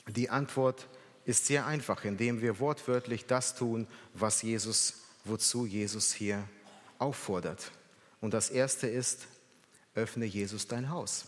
[0.08, 0.88] die Antwort
[1.26, 6.48] ist sehr einfach, indem wir wortwörtlich das tun, was Jesus, wozu Jesus hier
[6.98, 7.72] auffordert.
[8.20, 9.28] Und das erste ist,
[9.96, 11.26] öffne Jesus dein Haus.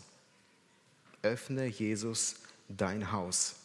[1.22, 2.36] Öffne Jesus
[2.70, 3.56] dein Haus.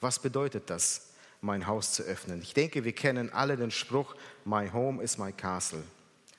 [0.00, 1.08] Was bedeutet das,
[1.40, 2.42] mein Haus zu öffnen?
[2.42, 5.82] Ich denke, wir kennen alle den Spruch, My home is my castle.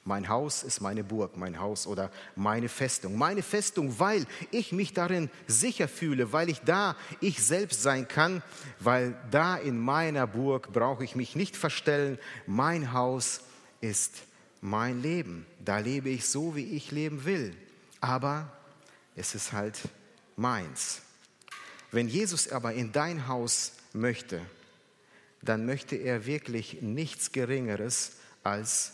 [0.08, 3.18] Mein Haus ist meine Burg, mein Haus oder meine Festung.
[3.18, 8.44] Meine Festung, weil ich mich darin sicher fühle, weil ich da ich selbst sein kann,
[8.80, 12.20] weil da in meiner Burg brauche ich mich nicht verstellen.
[12.46, 13.42] Mein Haus
[13.82, 14.14] ist
[14.62, 15.48] mein Leben.
[15.60, 17.56] Da lebe ich so, wie ich leben will.
[18.00, 18.56] Aber
[19.16, 19.80] es ist halt
[20.36, 21.02] meins.
[21.92, 24.40] Wenn Jesus aber in dein Haus möchte,
[25.42, 28.92] dann möchte er wirklich nichts Geringeres als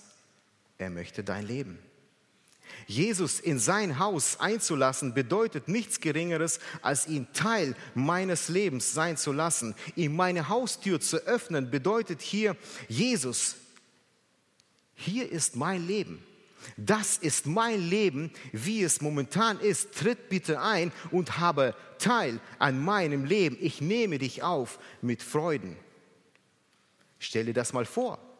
[0.81, 1.79] er möchte dein Leben.
[2.87, 9.31] Jesus in sein Haus einzulassen bedeutet nichts Geringeres, als ihn Teil meines Lebens sein zu
[9.31, 9.75] lassen.
[9.95, 12.55] Ihm meine Haustür zu öffnen bedeutet hier,
[12.87, 13.55] Jesus,
[14.95, 16.23] hier ist mein Leben.
[16.77, 19.95] Das ist mein Leben, wie es momentan ist.
[19.95, 23.57] Tritt bitte ein und habe Teil an meinem Leben.
[23.59, 25.75] Ich nehme dich auf mit Freuden.
[27.19, 28.30] Stell dir das mal vor.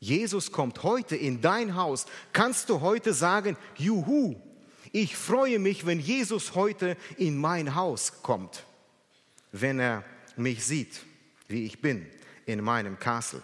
[0.00, 2.06] Jesus kommt heute in dein Haus.
[2.32, 4.36] Kannst du heute sagen, juhu,
[4.92, 8.64] ich freue mich, wenn Jesus heute in mein Haus kommt,
[9.52, 10.04] wenn er
[10.36, 11.00] mich sieht,
[11.48, 12.06] wie ich bin
[12.46, 13.42] in meinem Castle.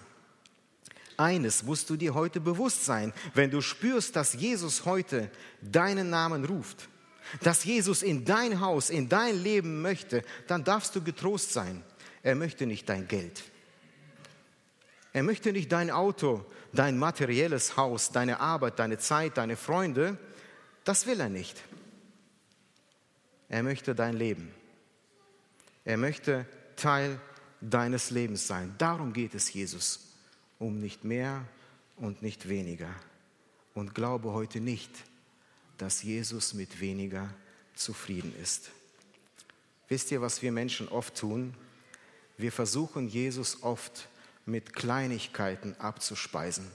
[1.16, 6.44] Eines musst du dir heute bewusst sein, wenn du spürst, dass Jesus heute deinen Namen
[6.44, 6.88] ruft,
[7.42, 11.84] dass Jesus in dein Haus, in dein Leben möchte, dann darfst du getrost sein.
[12.22, 13.44] Er möchte nicht dein Geld.
[15.14, 20.18] Er möchte nicht dein Auto, dein materielles Haus, deine Arbeit, deine Zeit, deine Freunde.
[20.82, 21.62] Das will er nicht.
[23.48, 24.52] Er möchte dein Leben.
[25.84, 27.20] Er möchte Teil
[27.60, 28.74] deines Lebens sein.
[28.76, 30.00] Darum geht es Jesus
[30.58, 31.44] um nicht mehr
[31.96, 32.90] und nicht weniger.
[33.72, 34.90] Und glaube heute nicht,
[35.78, 37.32] dass Jesus mit weniger
[37.76, 38.70] zufrieden ist.
[39.86, 41.54] Wisst ihr, was wir Menschen oft tun?
[42.36, 44.08] Wir versuchen Jesus oft
[44.46, 46.70] mit Kleinigkeiten abzuspeisen.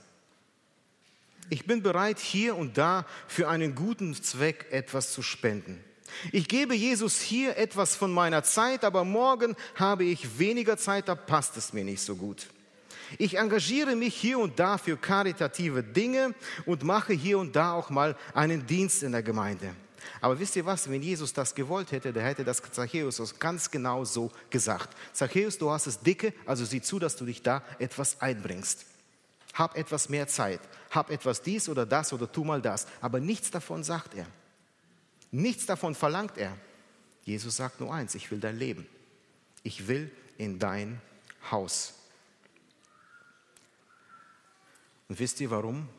[1.49, 5.83] Ich bin bereit, hier und da für einen guten Zweck etwas zu spenden.
[6.31, 11.15] Ich gebe Jesus hier etwas von meiner Zeit, aber morgen habe ich weniger Zeit, da
[11.15, 12.47] passt es mir nicht so gut.
[13.17, 17.89] Ich engagiere mich hier und da für karitative Dinge und mache hier und da auch
[17.89, 19.73] mal einen Dienst in der Gemeinde.
[20.21, 24.05] Aber wisst ihr was, wenn Jesus das gewollt hätte, der hätte das Zachäus ganz genau
[24.05, 24.95] so gesagt.
[25.13, 28.85] Zachäus, du hast es dicke, also sieh zu, dass du dich da etwas einbringst.
[29.53, 32.87] Hab etwas mehr Zeit, hab etwas dies oder das oder tu mal das.
[33.01, 34.27] Aber nichts davon sagt er.
[35.31, 36.55] Nichts davon verlangt er.
[37.23, 38.87] Jesus sagt nur eins, ich will dein Leben.
[39.63, 41.01] Ich will in dein
[41.51, 41.93] Haus.
[45.07, 45.89] Und wisst ihr warum?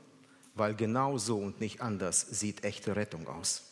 [0.54, 3.64] Weil genau so und nicht anders sieht echte Rettung aus.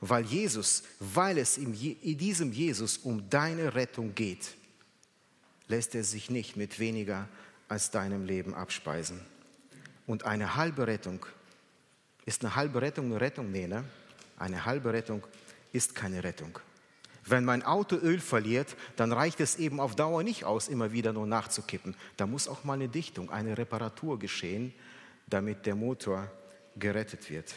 [0.00, 1.72] Weil Jesus, weil es in
[2.16, 4.54] diesem Jesus um deine Rettung geht,
[5.68, 7.28] lässt er sich nicht mit weniger
[7.68, 9.20] als deinem Leben abspeisen.
[10.06, 11.24] Und eine halbe Rettung,
[12.24, 13.52] ist eine halbe Rettung eine Rettung?
[13.52, 13.84] Nee, ne?
[14.38, 15.22] Eine halbe Rettung
[15.72, 16.58] ist keine Rettung.
[17.26, 21.12] Wenn mein Auto Öl verliert, dann reicht es eben auf Dauer nicht aus, immer wieder
[21.12, 21.94] nur nachzukippen.
[22.16, 24.72] Da muss auch mal eine Dichtung, eine Reparatur geschehen,
[25.28, 26.30] damit der Motor
[26.76, 27.54] gerettet wird.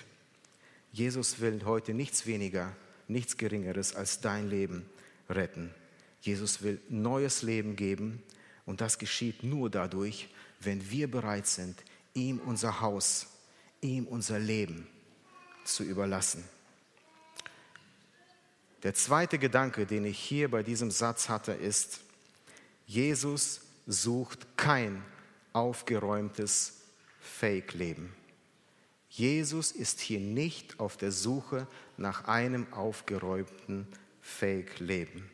[0.94, 2.74] Jesus will heute nichts weniger,
[3.08, 4.86] nichts Geringeres als dein Leben
[5.28, 5.74] retten.
[6.22, 8.22] Jesus will neues Leben geben
[8.68, 10.30] und das geschieht nur dadurch,
[10.60, 13.28] wenn wir bereit sind, ihm unser Haus,
[13.82, 14.88] ihm unser Leben
[15.66, 16.44] zu überlassen.
[18.84, 22.02] Der zweite Gedanke, den ich hier bei diesem Satz hatte, ist,
[22.86, 25.04] Jesus sucht kein
[25.54, 26.82] aufgeräumtes
[27.20, 28.14] Fake-Leben.
[29.16, 33.88] Jesus ist hier nicht auf der Suche nach einem aufgeräumten
[34.24, 35.30] Fake-Leben.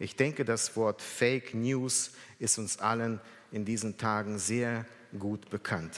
[0.00, 3.20] Ich denke, das Wort Fake News ist uns allen
[3.52, 5.96] in diesen Tagen sehr gut bekannt.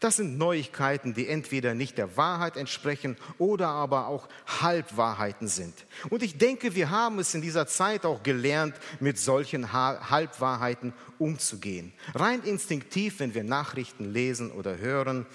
[0.00, 5.74] Das sind Neuigkeiten, die entweder nicht der Wahrheit entsprechen oder aber auch Halbwahrheiten sind.
[6.08, 11.92] Und ich denke, wir haben es in dieser Zeit auch gelernt, mit solchen Halbwahrheiten umzugehen.
[12.14, 15.26] Rein instinktiv, wenn wir Nachrichten lesen oder hören,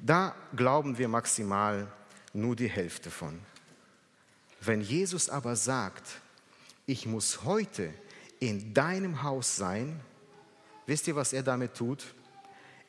[0.00, 1.90] da glauben wir maximal
[2.32, 3.40] nur die Hälfte von.
[4.60, 6.20] Wenn Jesus aber sagt,
[6.86, 7.92] ich muss heute
[8.40, 10.00] in deinem Haus sein,
[10.86, 12.14] wisst ihr, was er damit tut?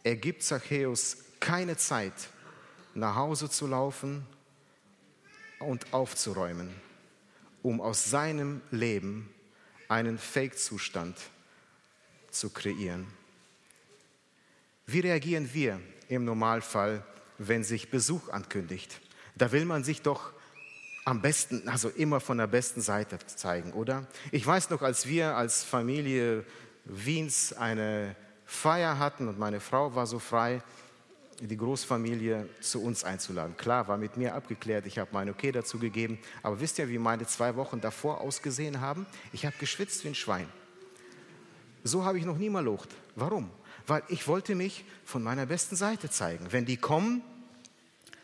[0.03, 2.29] Er gibt Zachäus keine Zeit,
[2.93, 4.25] nach Hause zu laufen
[5.59, 6.73] und aufzuräumen,
[7.61, 9.29] um aus seinem Leben
[9.87, 11.17] einen Fake-Zustand
[12.31, 13.07] zu kreieren.
[14.85, 15.79] Wie reagieren wir
[16.09, 17.05] im Normalfall,
[17.37, 18.99] wenn sich Besuch ankündigt?
[19.35, 20.33] Da will man sich doch
[21.05, 24.05] am besten, also immer von der besten Seite zeigen, oder?
[24.31, 26.43] Ich weiß noch, als wir als Familie
[26.85, 30.61] Wiens eine Feier hatten und meine Frau war so frei,
[31.39, 33.55] die Großfamilie zu uns einzuladen.
[33.55, 36.19] Klar, war mit mir abgeklärt, ich habe mein Okay dazu gegeben.
[36.43, 39.05] Aber wisst ihr, wie meine zwei Wochen davor ausgesehen haben?
[39.31, 40.47] Ich habe geschwitzt wie ein Schwein.
[41.83, 42.89] So habe ich noch nie mal locht.
[43.15, 43.49] Warum?
[43.89, 46.51] Weil ich wollte mich von meiner besten Seite zeigen.
[46.51, 47.23] Wenn die kommen,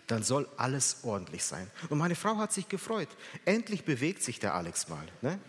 [0.06, 1.72] dann soll alles ordentlich sein.
[1.90, 3.10] Und meine Frau hat sich gefreut.
[3.46, 5.08] Endlich bewegt sich der Alex mal.
[5.24, 5.40] Ne?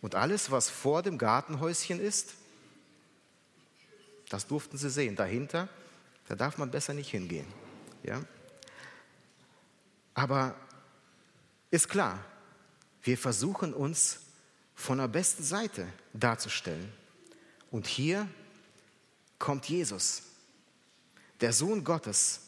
[0.00, 2.32] Und alles, was vor dem Gartenhäuschen ist,
[4.30, 5.14] das durften sie sehen.
[5.14, 5.68] Dahinter,
[6.28, 7.46] da darf man besser nicht hingehen.
[8.02, 8.22] Ja?
[10.14, 10.54] Aber
[11.70, 12.24] ist klar,
[13.02, 14.20] wir versuchen uns
[14.74, 16.90] von der besten Seite darzustellen.
[17.70, 18.28] Und hier
[19.38, 20.22] kommt Jesus,
[21.40, 22.40] der Sohn Gottes,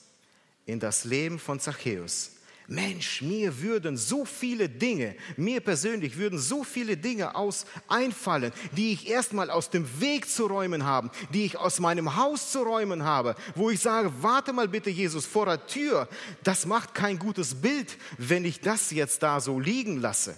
[0.66, 2.32] in das Leben von Zachäus.
[2.68, 8.92] Mensch, mir würden so viele Dinge, mir persönlich würden so viele Dinge aus einfallen, die
[8.92, 13.02] ich erstmal aus dem Weg zu räumen habe, die ich aus meinem Haus zu räumen
[13.02, 16.08] habe, wo ich sage, warte mal bitte Jesus vor der Tür,
[16.44, 20.36] das macht kein gutes Bild, wenn ich das jetzt da so liegen lasse.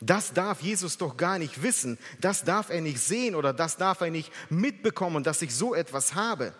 [0.00, 4.00] Das darf Jesus doch gar nicht wissen, das darf er nicht sehen oder das darf
[4.00, 6.52] er nicht mitbekommen, dass ich so etwas habe.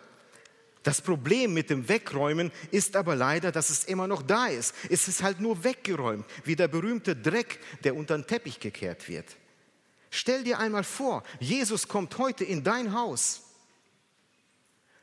[0.85, 4.75] Das Problem mit dem Wegräumen ist aber leider, dass es immer noch da ist.
[4.91, 9.37] Es ist halt nur weggeräumt, wie der berühmte Dreck, der unter den Teppich gekehrt wird.
[10.11, 13.43] Stell dir einmal vor, Jesus kommt heute in dein Haus.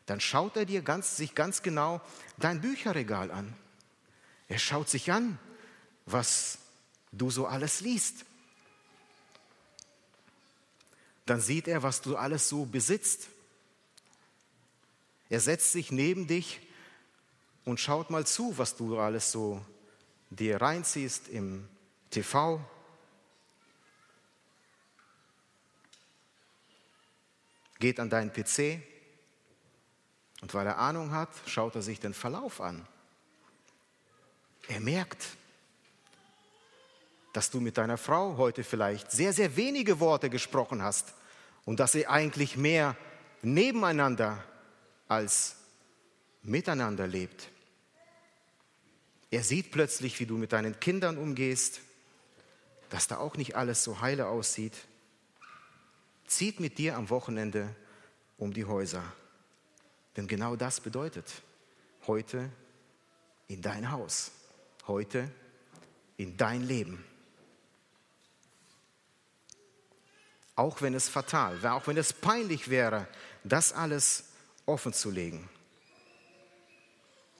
[0.06, 2.00] Dann schaut er dir ganz, sich ganz genau
[2.38, 3.54] dein Bücherregal an.
[4.48, 5.40] Er schaut sich an,
[6.06, 6.60] was
[7.12, 8.26] du so alles liest.
[11.26, 13.28] Dann sieht er, was du alles so besitzt.
[15.30, 16.60] Er setzt sich neben dich
[17.64, 19.64] und schaut mal zu, was du alles so
[20.30, 21.68] dir reinziehst im
[22.10, 22.60] TV.
[27.80, 28.82] Geht an deinen PC
[30.42, 32.86] und weil er Ahnung hat, schaut er sich den Verlauf an.
[34.68, 35.38] Er merkt,
[37.34, 41.14] dass du mit deiner Frau heute vielleicht sehr, sehr wenige Worte gesprochen hast
[41.66, 42.96] und dass ihr eigentlich mehr
[43.42, 44.44] nebeneinander
[45.08, 45.56] als
[46.44, 47.50] miteinander lebt.
[49.30, 51.82] Er sieht plötzlich, wie du mit deinen Kindern umgehst,
[52.90, 54.74] dass da auch nicht alles so heile aussieht.
[56.28, 57.74] Zieht mit dir am Wochenende
[58.38, 59.04] um die Häuser.
[60.18, 61.32] Denn genau das bedeutet
[62.08, 62.50] heute
[63.48, 64.32] in dein Haus,
[64.88, 65.30] heute
[66.18, 67.04] in dein Leben.
[70.62, 73.08] Auch wenn es fatal wäre, auch wenn es peinlich wäre,
[73.44, 74.26] das alles
[74.68, 75.50] offen zu legen.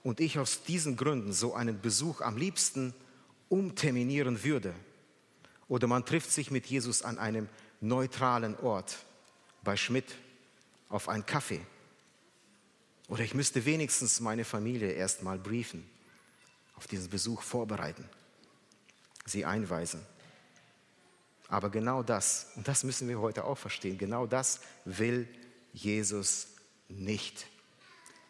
[0.02, 2.92] Und ich aus diesen Gründen so einen Besuch am liebsten
[3.48, 4.74] umterminieren würde.
[5.68, 7.48] Oder man trifft sich mit Jesus an einem
[7.80, 8.96] neutralen Ort,
[9.62, 10.16] bei Schmidt,
[10.88, 11.64] auf einen Kaffee.
[13.06, 15.88] Oder ich müsste wenigstens meine Familie erstmal briefen,
[16.74, 18.04] auf diesen Besuch vorbereiten,
[19.26, 20.04] sie einweisen.
[21.52, 25.28] Aber genau das, und das müssen wir heute auch verstehen, genau das will
[25.74, 26.46] Jesus
[26.88, 27.46] nicht.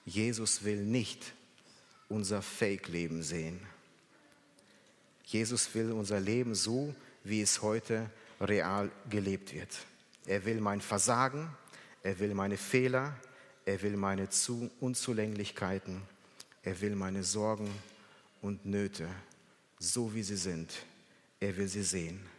[0.04, 1.32] Jesus will nicht
[2.08, 3.60] unser Fake-Leben sehen.
[5.24, 6.92] Jesus will unser Leben so,
[7.22, 8.10] wie es heute
[8.40, 9.70] real gelebt wird.
[10.26, 11.48] Er will mein Versagen,
[12.02, 13.16] er will meine Fehler,
[13.64, 14.28] er will meine
[14.80, 16.02] Unzulänglichkeiten,
[16.64, 17.72] er will meine Sorgen
[18.40, 19.08] und Nöte,
[19.78, 20.72] so wie sie sind.
[21.38, 22.31] Er will sie sehen.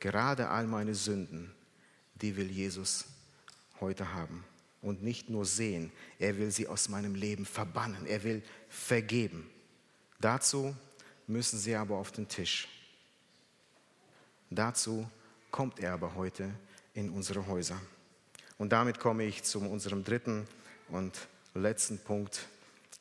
[0.00, 1.52] Gerade all meine Sünden,
[2.14, 3.04] die will Jesus
[3.80, 4.44] heute haben.
[4.82, 9.48] Und nicht nur sehen, er will sie aus meinem Leben verbannen, er will vergeben.
[10.18, 10.74] Dazu
[11.26, 12.66] müssen sie aber auf den Tisch.
[14.48, 15.08] Dazu
[15.50, 16.50] kommt er aber heute
[16.94, 17.80] in unsere Häuser.
[18.58, 20.46] Und damit komme ich zu unserem dritten
[20.88, 22.48] und letzten Punkt,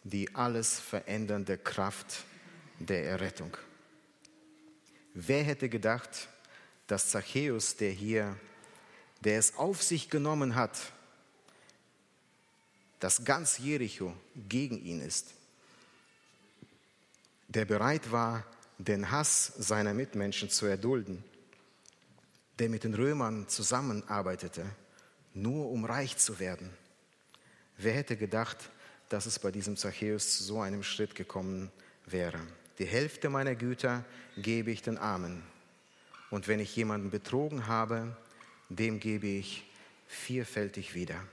[0.04, 2.24] die alles verändernde Kraft
[2.80, 3.56] der Errettung.
[5.14, 6.30] Wer hätte gedacht,
[6.90, 8.36] dass Zachäus, der hier
[9.22, 10.78] der es auf sich genommen hat,
[13.00, 14.14] dass ganz Jericho
[14.48, 15.34] gegen ihn ist,
[17.48, 18.46] der bereit war,
[18.78, 21.24] den Hass seiner Mitmenschen zu erdulden,
[22.60, 24.66] der mit den Römern zusammenarbeitete,
[25.34, 26.70] nur um reich zu werden.
[27.78, 28.70] Wer hätte gedacht,
[29.10, 31.72] dass es bei diesem Zachäus zu so einem Schritt gekommen
[32.06, 32.40] wäre?
[32.78, 34.06] Die Hälfte meiner Güter
[34.38, 35.44] gebe ich den Armen.
[36.30, 38.16] Und wenn ich jemanden betrogen habe,
[38.70, 39.66] dem gebe ich
[40.08, 41.24] vierfältig wieder.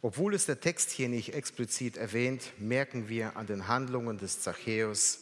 [0.00, 5.20] Obwohl es der Text hier nicht explizit erwähnt, merken wir an den Handlungen des Zachäus,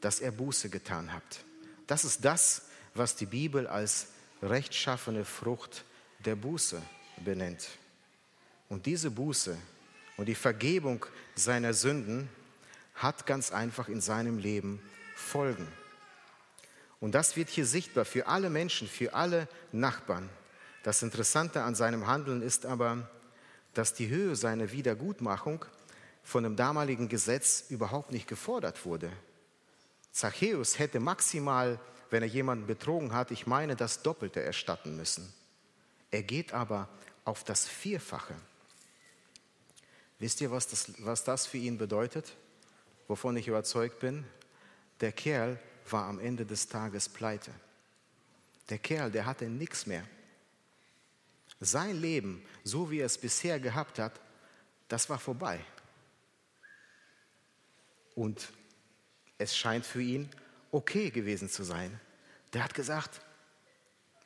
[0.00, 1.44] dass er Buße getan hat.
[1.86, 2.62] Das ist das,
[2.94, 4.08] was die Bibel als
[4.42, 5.84] rechtschaffene Frucht
[6.24, 6.82] der Buße
[7.24, 7.68] benennt.
[8.68, 9.56] Und diese Buße
[10.16, 12.28] und die Vergebung seiner Sünden
[12.94, 14.80] hat ganz einfach in seinem Leben
[15.14, 15.66] Folgen.
[17.00, 20.28] Und das wird hier sichtbar für alle Menschen, für alle Nachbarn.
[20.82, 23.08] Das Interessante an seinem Handeln ist aber,
[23.74, 25.64] dass die Höhe seiner Wiedergutmachung
[26.22, 29.10] von dem damaligen Gesetz überhaupt nicht gefordert wurde.
[30.12, 31.78] Zachäus hätte maximal,
[32.10, 35.32] wenn er jemanden betrogen hat, ich meine, das Doppelte erstatten müssen.
[36.10, 36.88] Er geht aber
[37.24, 38.34] auf das Vierfache.
[40.18, 42.32] Wisst ihr, was das, was das für ihn bedeutet?
[43.08, 44.24] Wovon ich überzeugt bin?
[45.00, 45.58] Der Kerl
[45.88, 47.52] war am Ende des Tages pleite.
[48.68, 50.06] Der Kerl, der hatte nichts mehr.
[51.60, 54.20] Sein Leben, so wie er es bisher gehabt hat,
[54.88, 55.64] das war vorbei.
[58.14, 58.52] Und
[59.38, 60.28] es scheint für ihn
[60.72, 62.00] okay gewesen zu sein.
[62.52, 63.20] Der hat gesagt,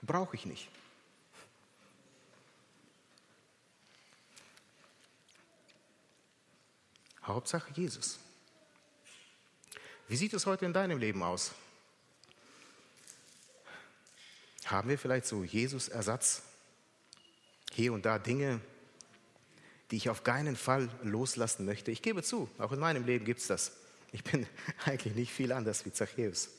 [0.03, 0.69] brauche ich nicht.
[7.23, 8.19] Hauptsache Jesus.
[10.09, 11.53] Wie sieht es heute in deinem Leben aus?
[14.67, 16.43] Haben wir vielleicht so Jesus-Ersatz?
[17.73, 18.61] Hier und da Dinge,
[19.91, 21.91] die ich auf keinen Fall loslassen möchte.
[21.91, 23.73] Ich gebe zu, auch in meinem Leben gibt es das.
[24.13, 24.47] Ich bin
[24.85, 26.51] eigentlich nicht viel anders wie Zachäus.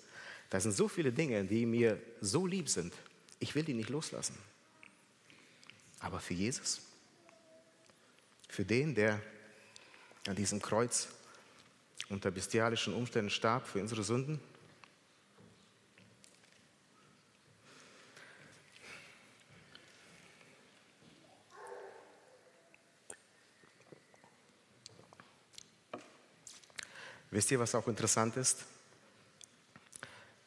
[0.49, 2.93] Da sind so viele Dinge, die mir so lieb sind.
[3.39, 4.37] Ich will die nicht loslassen.
[5.99, 6.81] Aber für Jesus,
[8.49, 9.21] für den, der
[10.27, 11.07] an diesem Kreuz
[12.09, 14.39] unter bestialischen Umständen starb für unsere Sünden,
[27.35, 28.63] Wisst ihr, was auch interessant ist?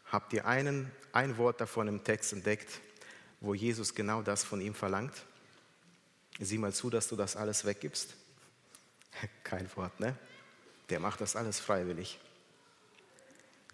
[0.06, 2.80] Habt ihr einen, ein Wort davon im Text entdeckt,
[3.42, 5.12] wo Jesus genau das von ihm verlangt?
[6.40, 8.14] Sieh mal zu, dass du das alles weggibst.
[9.44, 10.16] Kein Wort, ne?
[10.91, 12.18] Der macht das alles freiwillig.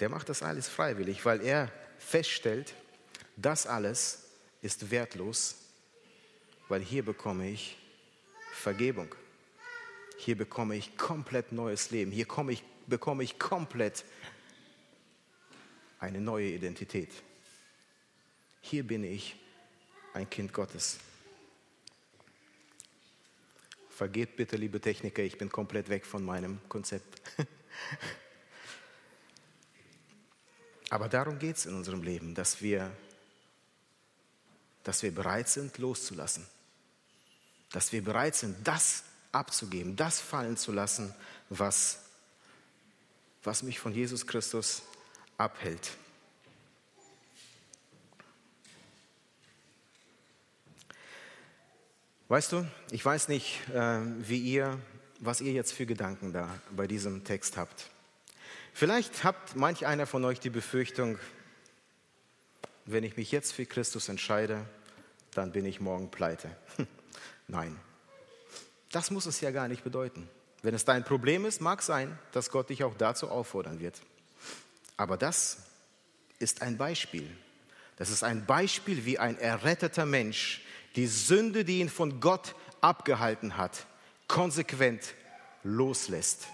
[0.00, 2.74] Der macht das alles freiwillig, weil er feststellt,
[3.36, 4.24] das alles
[4.62, 5.56] ist wertlos,
[6.68, 7.76] weil hier bekomme ich
[8.52, 9.14] Vergebung.
[10.16, 12.10] Hier bekomme ich komplett neues Leben.
[12.10, 14.04] Hier ich bekomme ich komplett
[15.98, 17.10] eine neue Identität.
[18.60, 19.36] Hier bin ich
[20.12, 20.98] ein Kind Gottes.
[23.94, 27.22] Vergeht bitte, liebe Techniker, ich bin komplett weg von meinem Konzept.
[30.90, 32.90] Aber darum geht es in unserem Leben, dass wir,
[34.82, 36.46] dass wir bereit sind, loszulassen.
[37.72, 41.14] Dass wir bereit sind, das abzugeben, das fallen zu lassen,
[41.48, 42.04] was
[43.44, 44.82] was mich von Jesus Christus
[45.36, 45.92] abhält.
[52.34, 54.80] Weißt du, ich weiß nicht, äh, wie ihr,
[55.20, 57.90] was ihr jetzt für Gedanken da bei diesem Text habt.
[58.72, 61.16] Vielleicht habt manch einer von euch die Befürchtung,
[62.86, 64.66] wenn ich mich jetzt für Christus entscheide,
[65.30, 66.50] dann bin ich morgen pleite.
[67.46, 67.78] Nein,
[68.90, 70.28] das muss es ja gar nicht bedeuten.
[70.60, 74.02] Wenn es dein Problem ist, mag sein, dass Gott dich auch dazu auffordern wird.
[74.96, 75.58] Aber das
[76.40, 77.30] ist ein Beispiel.
[77.94, 80.63] Das ist ein Beispiel, wie ein erretteter Mensch
[80.96, 83.86] die Sünde, die ihn von Gott abgehalten hat,
[84.28, 85.14] konsequent
[85.62, 86.46] loslässt.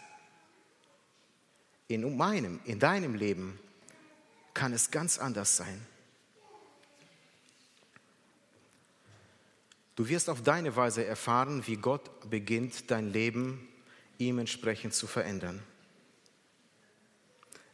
[1.88, 3.58] In meinem, in deinem Leben
[4.54, 5.86] kann es ganz anders sein.
[9.96, 13.68] Du wirst auf deine Weise erfahren, wie Gott beginnt, dein Leben
[14.18, 15.62] ihm entsprechend zu verändern.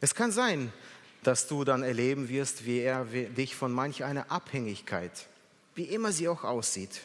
[0.01, 0.73] Es kann sein,
[1.23, 5.27] dass du dann erleben wirst, wie er dich von manch einer Abhängigkeit,
[5.77, 7.01] wie immer sie auch aussieht,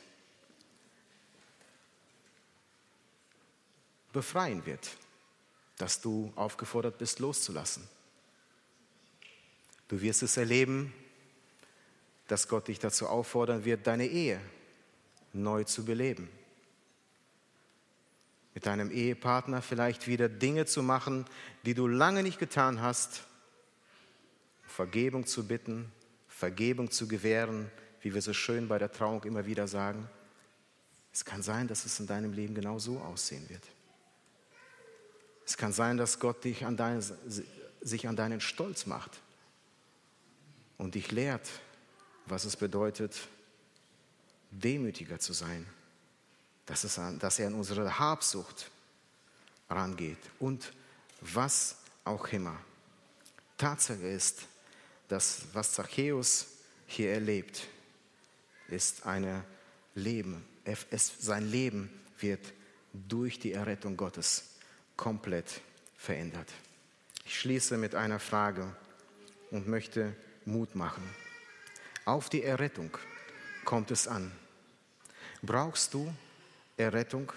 [4.13, 4.91] befreien wird,
[5.77, 7.87] dass du aufgefordert bist, loszulassen.
[9.89, 10.93] Du wirst es erleben,
[12.29, 14.41] dass Gott dich dazu auffordern wird, deine Ehe
[15.33, 16.29] neu zu beleben
[18.55, 21.25] mit deinem Ehepartner vielleicht wieder Dinge zu machen,
[21.65, 23.25] die du lange nicht getan hast,
[24.67, 25.91] Vergebung zu bitten,
[26.29, 27.71] Vergebung zu gewähren,
[28.03, 30.09] wie wir so schön bei der Trauung immer wieder sagen.
[31.13, 33.63] Es kann sein, dass es in deinem Leben genau so aussehen wird.
[35.47, 37.03] Es kann sein, dass Gott dich an dein,
[37.81, 39.21] sich an deinen Stolz macht
[40.79, 41.49] und dich lehrt,
[42.27, 43.17] was es bedeutet,
[44.51, 45.67] demütiger zu sein
[46.67, 48.71] dass, es an, dass er an unsere Habsucht
[49.69, 50.73] rangeht und
[51.21, 52.59] was auch immer.
[53.57, 54.41] Tatsache ist,
[55.09, 56.47] dass was Zachäus
[56.87, 57.67] hier erlebt,
[58.73, 59.45] ist ein
[59.95, 60.45] Leben.
[60.65, 62.53] Es, sein Leben wird
[62.93, 64.57] durch die Errettung Gottes
[64.97, 65.61] komplett
[65.97, 66.49] verändert.
[67.25, 68.75] Ich schließe mit einer Frage
[69.51, 71.03] und möchte Mut machen.
[72.05, 72.97] Auf die Errettung
[73.65, 74.33] kommt es an.
[75.43, 76.13] Brauchst du
[76.77, 77.33] Errettung,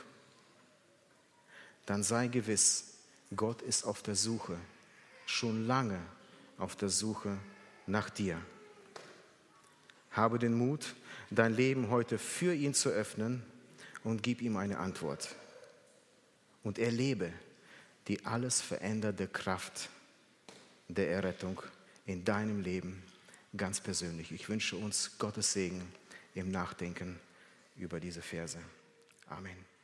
[1.86, 2.96] dann sei gewiss,
[3.36, 4.58] Gott ist auf der Suche,
[5.26, 6.00] schon lange
[6.58, 7.38] auf der Suche
[7.86, 8.40] nach dir.
[10.12, 10.96] Habe den Mut,
[11.30, 13.44] dein Leben heute für ihn zu öffnen
[14.04, 15.36] und gib ihm eine Antwort.
[16.64, 17.32] Und erlebe
[18.08, 19.90] die alles veränderte Kraft
[20.88, 21.62] der Errettung
[22.06, 23.02] in deinem Leben
[23.58, 24.32] ganz persönlich.
[24.32, 25.82] Ich wünsche uns Gottes Segen
[26.34, 27.20] im Nachdenken
[27.78, 28.60] über diese Verse.
[29.28, 29.75] Amen.